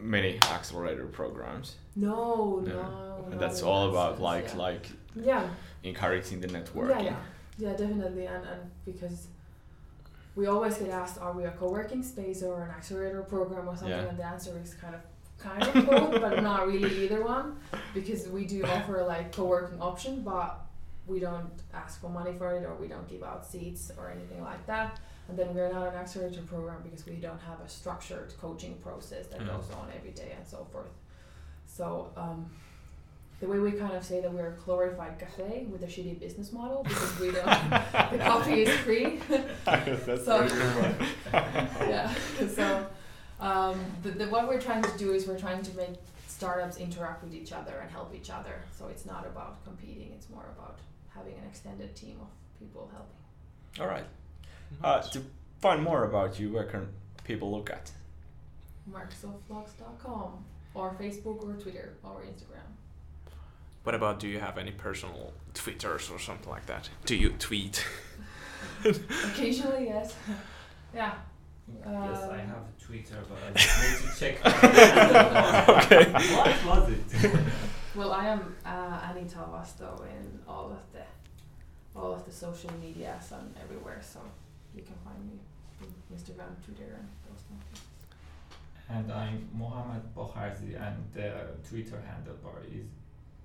many 0.00 0.38
accelerator 0.44 1.06
programs. 1.06 1.76
No, 1.96 2.62
No. 2.64 3.26
no. 3.28 3.38
That's 3.38 3.60
in 3.62 3.66
all 3.66 3.86
that 3.86 3.90
about 3.90 4.12
sense, 4.12 4.20
like 4.22 4.48
yeah. 4.48 4.56
like 4.56 4.88
yeah. 5.16 5.48
encouraging 5.82 6.40
the 6.40 6.48
networking. 6.48 6.90
Yeah, 6.90 7.00
yeah, 7.02 7.16
yeah, 7.60 7.72
definitely, 7.72 8.26
and 8.26 8.44
and 8.44 8.60
because 8.84 9.28
we 10.36 10.46
always 10.46 10.76
get 10.78 10.90
asked, 10.90 11.18
are 11.20 11.32
we 11.32 11.44
a 11.44 11.50
co-working 11.50 12.02
space 12.02 12.42
or 12.42 12.62
an 12.62 12.70
accelerator 12.70 13.22
program 13.22 13.68
or 13.68 13.76
something? 13.76 13.90
Yeah. 13.90 14.08
And 14.08 14.18
the 14.18 14.24
answer 14.24 14.52
is 14.62 14.74
kind 14.74 14.94
of 14.94 15.00
kind 15.38 15.62
of 15.62 15.86
both, 15.86 16.20
but 16.20 16.42
not 16.42 16.66
really 16.66 17.04
either 17.04 17.22
one, 17.24 17.56
because 17.94 18.28
we 18.28 18.44
do 18.44 18.62
offer 18.64 19.02
like 19.04 19.32
co-working 19.32 19.80
option, 19.80 20.22
but 20.22 20.60
we 21.06 21.18
don't 21.18 21.50
ask 21.74 22.00
for 22.00 22.10
money 22.10 22.32
for 22.38 22.54
it 22.54 22.64
or 22.64 22.74
we 22.76 22.86
don't 22.86 23.08
give 23.08 23.22
out 23.22 23.44
seats 23.44 23.90
or 23.98 24.10
anything 24.10 24.42
like 24.42 24.64
that. 24.66 25.00
And 25.28 25.38
then 25.38 25.54
we're 25.54 25.72
not 25.72 25.88
an 25.88 25.94
accelerator 25.94 26.42
program 26.42 26.82
because 26.82 27.06
we 27.06 27.14
don't 27.16 27.40
have 27.40 27.58
a 27.64 27.68
structured 27.68 28.34
coaching 28.40 28.74
process 28.82 29.26
that 29.28 29.40
Mhm. 29.40 29.46
goes 29.46 29.70
on 29.80 29.88
every 29.96 30.10
day 30.10 30.32
and 30.36 30.46
so 30.46 30.66
forth. 30.72 30.90
So 31.66 32.12
um, 32.16 32.50
the 33.40 33.46
way 33.48 33.58
we 33.58 33.72
kind 33.72 33.92
of 33.94 34.04
say 34.04 34.20
that 34.20 34.32
we're 34.32 34.48
a 34.48 34.52
glorified 34.64 35.18
cafe 35.18 35.66
with 35.70 35.82
a 35.82 35.86
shitty 35.86 36.20
business 36.20 36.52
model 36.52 36.82
because 36.82 37.18
we 37.18 37.30
don't 37.30 37.44
the 38.12 38.18
coffee 38.22 38.62
is 38.62 38.78
free. 38.80 39.18
That's 39.64 40.24
So- 40.24 40.46
very 40.46 40.48
good 40.48 40.98
one. 40.98 41.08
yeah. 41.88 42.12
So 42.54 42.86
um, 43.40 43.80
the, 44.02 44.10
the, 44.10 44.28
what 44.28 44.46
we're 44.46 44.60
trying 44.60 44.82
to 44.82 44.98
do 44.98 45.12
is 45.12 45.26
we're 45.26 45.38
trying 45.38 45.62
to 45.62 45.76
make 45.76 45.94
startups 46.28 46.76
interact 46.76 47.24
with 47.24 47.34
each 47.34 47.52
other 47.52 47.78
and 47.80 47.90
help 47.90 48.14
each 48.14 48.30
other. 48.30 48.62
So 48.78 48.88
it's 48.88 49.06
not 49.06 49.26
about 49.26 49.64
competing; 49.64 50.12
it's 50.14 50.28
more 50.28 50.46
about 50.58 50.78
having 51.08 51.32
an 51.34 51.44
extended 51.48 51.96
team 51.96 52.16
of 52.20 52.28
people 52.58 52.90
helping. 52.92 53.82
All 53.82 53.86
right. 53.88 54.04
Uh, 54.84 55.00
to 55.00 55.22
find 55.60 55.82
more 55.82 56.04
about 56.04 56.38
you, 56.38 56.52
where 56.52 56.64
can 56.64 56.88
people 57.24 57.50
look 57.50 57.70
at? 57.70 57.90
MicrosoftFlux.com 58.90 60.44
or 60.74 60.94
Facebook 61.00 61.42
or 61.44 61.54
Twitter 61.54 61.94
or 62.04 62.22
Instagram. 62.22 62.66
What 63.90 63.96
about 63.96 64.20
do 64.20 64.28
you 64.28 64.38
have 64.38 64.56
any 64.56 64.70
personal 64.70 65.32
Twitters 65.52 66.10
or 66.12 66.20
something 66.20 66.48
like 66.48 66.64
that? 66.66 66.88
Do 67.06 67.16
you 67.16 67.30
tweet? 67.30 67.84
Occasionally, 68.84 69.86
yes. 69.86 70.14
yeah. 70.94 71.14
yes, 71.84 72.22
I 72.22 72.38
Um, 72.42 72.46
have 72.54 72.66
Twitter, 72.80 73.16
but 73.28 73.38
I 73.44 73.50
just 73.58 73.82
need 73.82 73.98
to 74.12 74.20
check. 74.20 74.36
okay. 75.82 76.04
What 76.36 76.64
was 76.66 76.90
it? 76.92 77.30
Well, 77.96 78.12
I 78.12 78.26
am 78.28 78.54
uh, 78.64 79.08
Annie 79.10 79.24
Tavasto 79.28 80.06
in 80.06 80.38
all 80.46 80.70
of 80.70 80.84
the 80.92 81.02
all 81.98 82.12
of 82.14 82.24
the 82.24 82.30
social 82.30 82.70
medias 82.80 83.32
and 83.32 83.52
everywhere, 83.60 84.00
so 84.00 84.20
you 84.72 84.82
can 84.82 84.94
find 85.04 85.18
me 85.26 85.40
in 85.82 86.16
Instagram, 86.16 86.52
Twitter, 86.64 86.94
and 86.96 87.08
those 87.26 87.42
things. 87.48 87.82
And 88.88 89.10
I'm 89.12 89.48
Mohamed 89.52 90.14
Bokharzi, 90.14 90.80
and 90.80 90.96
the 91.12 91.32
Twitter 91.68 92.00
handle 92.08 92.36
bar 92.44 92.62
is 92.70 92.86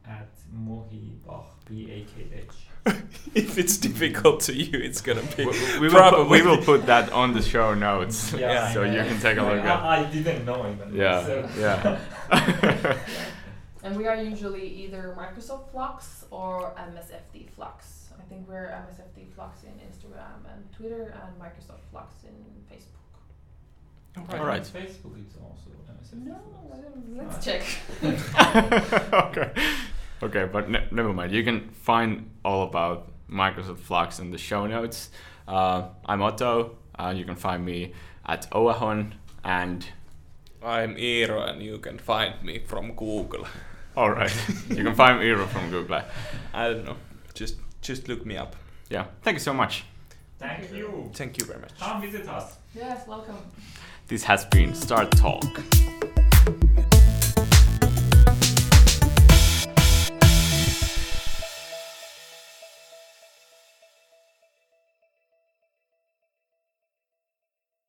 at 0.08 0.30
Mohibach, 0.56 1.45
B 1.66 1.91
A 1.91 2.06
K 2.06 2.28
H. 2.34 2.47
if 3.34 3.58
it's 3.58 3.78
difficult 3.78 4.41
to 4.41 4.53
you, 4.53 4.78
it's 4.80 5.01
gonna 5.01 5.24
be. 5.36 5.45
We, 5.45 5.80
we, 5.80 5.88
will 5.89 6.10
put, 6.12 6.30
we 6.30 6.41
will 6.43 6.58
put 6.64 6.86
that 6.86 7.12
on 7.12 7.34
the 7.34 7.41
show 7.41 7.74
notes, 7.74 8.32
Yeah. 8.38 8.72
so 8.74 8.84
you 8.84 8.99
can 9.03 9.20
take 9.20 9.38
a 9.38 9.41
look 9.43 9.64
at. 9.64 9.80
I, 9.82 10.01
I 10.01 10.12
didn't 10.12 10.45
know 10.45 10.70
even. 10.72 10.95
Yeah, 10.95 11.26
So. 11.26 11.49
yeah. 11.58 11.99
Yeah. 12.32 12.97
And 13.84 13.95
we 13.95 14.08
are 14.08 14.16
usually 14.16 14.68
either 14.68 15.16
Microsoft 15.16 15.70
Flux 15.70 16.26
or 16.32 16.74
MSFT 16.76 17.49
Flux. 17.51 18.10
I 18.20 18.24
think 18.24 18.47
we're 18.49 18.68
MSFT 18.70 19.32
Flux 19.36 19.62
in 19.64 19.74
Instagram 19.88 20.41
and 20.51 20.72
Twitter, 20.76 21.14
and 21.22 21.39
Microsoft 21.39 21.82
Flux 21.91 22.14
in 22.24 22.34
Facebook. 22.72 24.28
But 24.28 24.39
All 24.39 24.45
right. 24.47 24.64
Facebook, 24.64 25.16
it's 25.22 25.36
also 25.38 25.70
MSF. 25.91 26.26
No, 26.26 26.36
I 26.74 27.24
let's 27.24 27.38
Uh, 27.38 27.41
check. 27.41 27.64
okay. 29.14 29.51
Okay, 30.24 30.45
but 30.45 30.70
ne- 30.70 30.88
never 30.91 31.13
mind. 31.13 31.32
You 31.32 31.43
can 31.43 31.70
find 31.70 32.30
all 32.43 32.63
about 32.63 33.11
Microsoft 33.30 33.80
Flux 33.80 34.20
in 34.20 34.32
the 34.32 34.38
show 34.38 34.66
notes. 34.66 35.09
Uh, 35.47 35.89
I'm 36.05 36.22
Otto. 36.22 36.78
Uh, 36.97 37.13
you 37.16 37.26
can 37.26 37.36
find 37.36 37.66
me 37.66 37.93
at 38.26 38.47
Oahon 38.51 39.13
and 39.43 39.86
I'm 40.63 40.95
Eero, 40.95 41.47
and 41.47 41.61
you 41.61 41.78
can 41.78 41.99
find 41.99 42.41
me 42.43 42.59
from 42.59 42.93
Google. 42.95 43.45
all 43.97 44.09
right. 44.11 44.34
you 44.70 44.84
can 44.84 44.95
find 44.95 45.20
Eero 45.20 45.47
from 45.47 45.70
Google. 45.70 46.01
I 46.53 46.70
don't 46.70 46.86
know. 46.86 46.97
Just 47.34 47.57
just 47.82 48.07
look 48.07 48.26
me 48.26 48.38
up. 48.38 48.55
Yeah. 48.89 49.05
Thank 49.22 49.36
you 49.36 49.41
so 49.41 49.53
much. 49.53 49.84
Thank 50.39 50.74
you. 50.74 51.11
Thank 51.13 51.38
you 51.38 51.45
very 51.45 51.59
much. 51.59 51.78
Come 51.80 52.01
visit 52.01 52.28
us. 52.28 52.57
Yes, 52.74 53.07
welcome. 53.07 53.38
This 54.07 54.24
has 54.24 54.45
been 54.45 54.74
Start 54.74 55.11
Talk. 55.11 55.61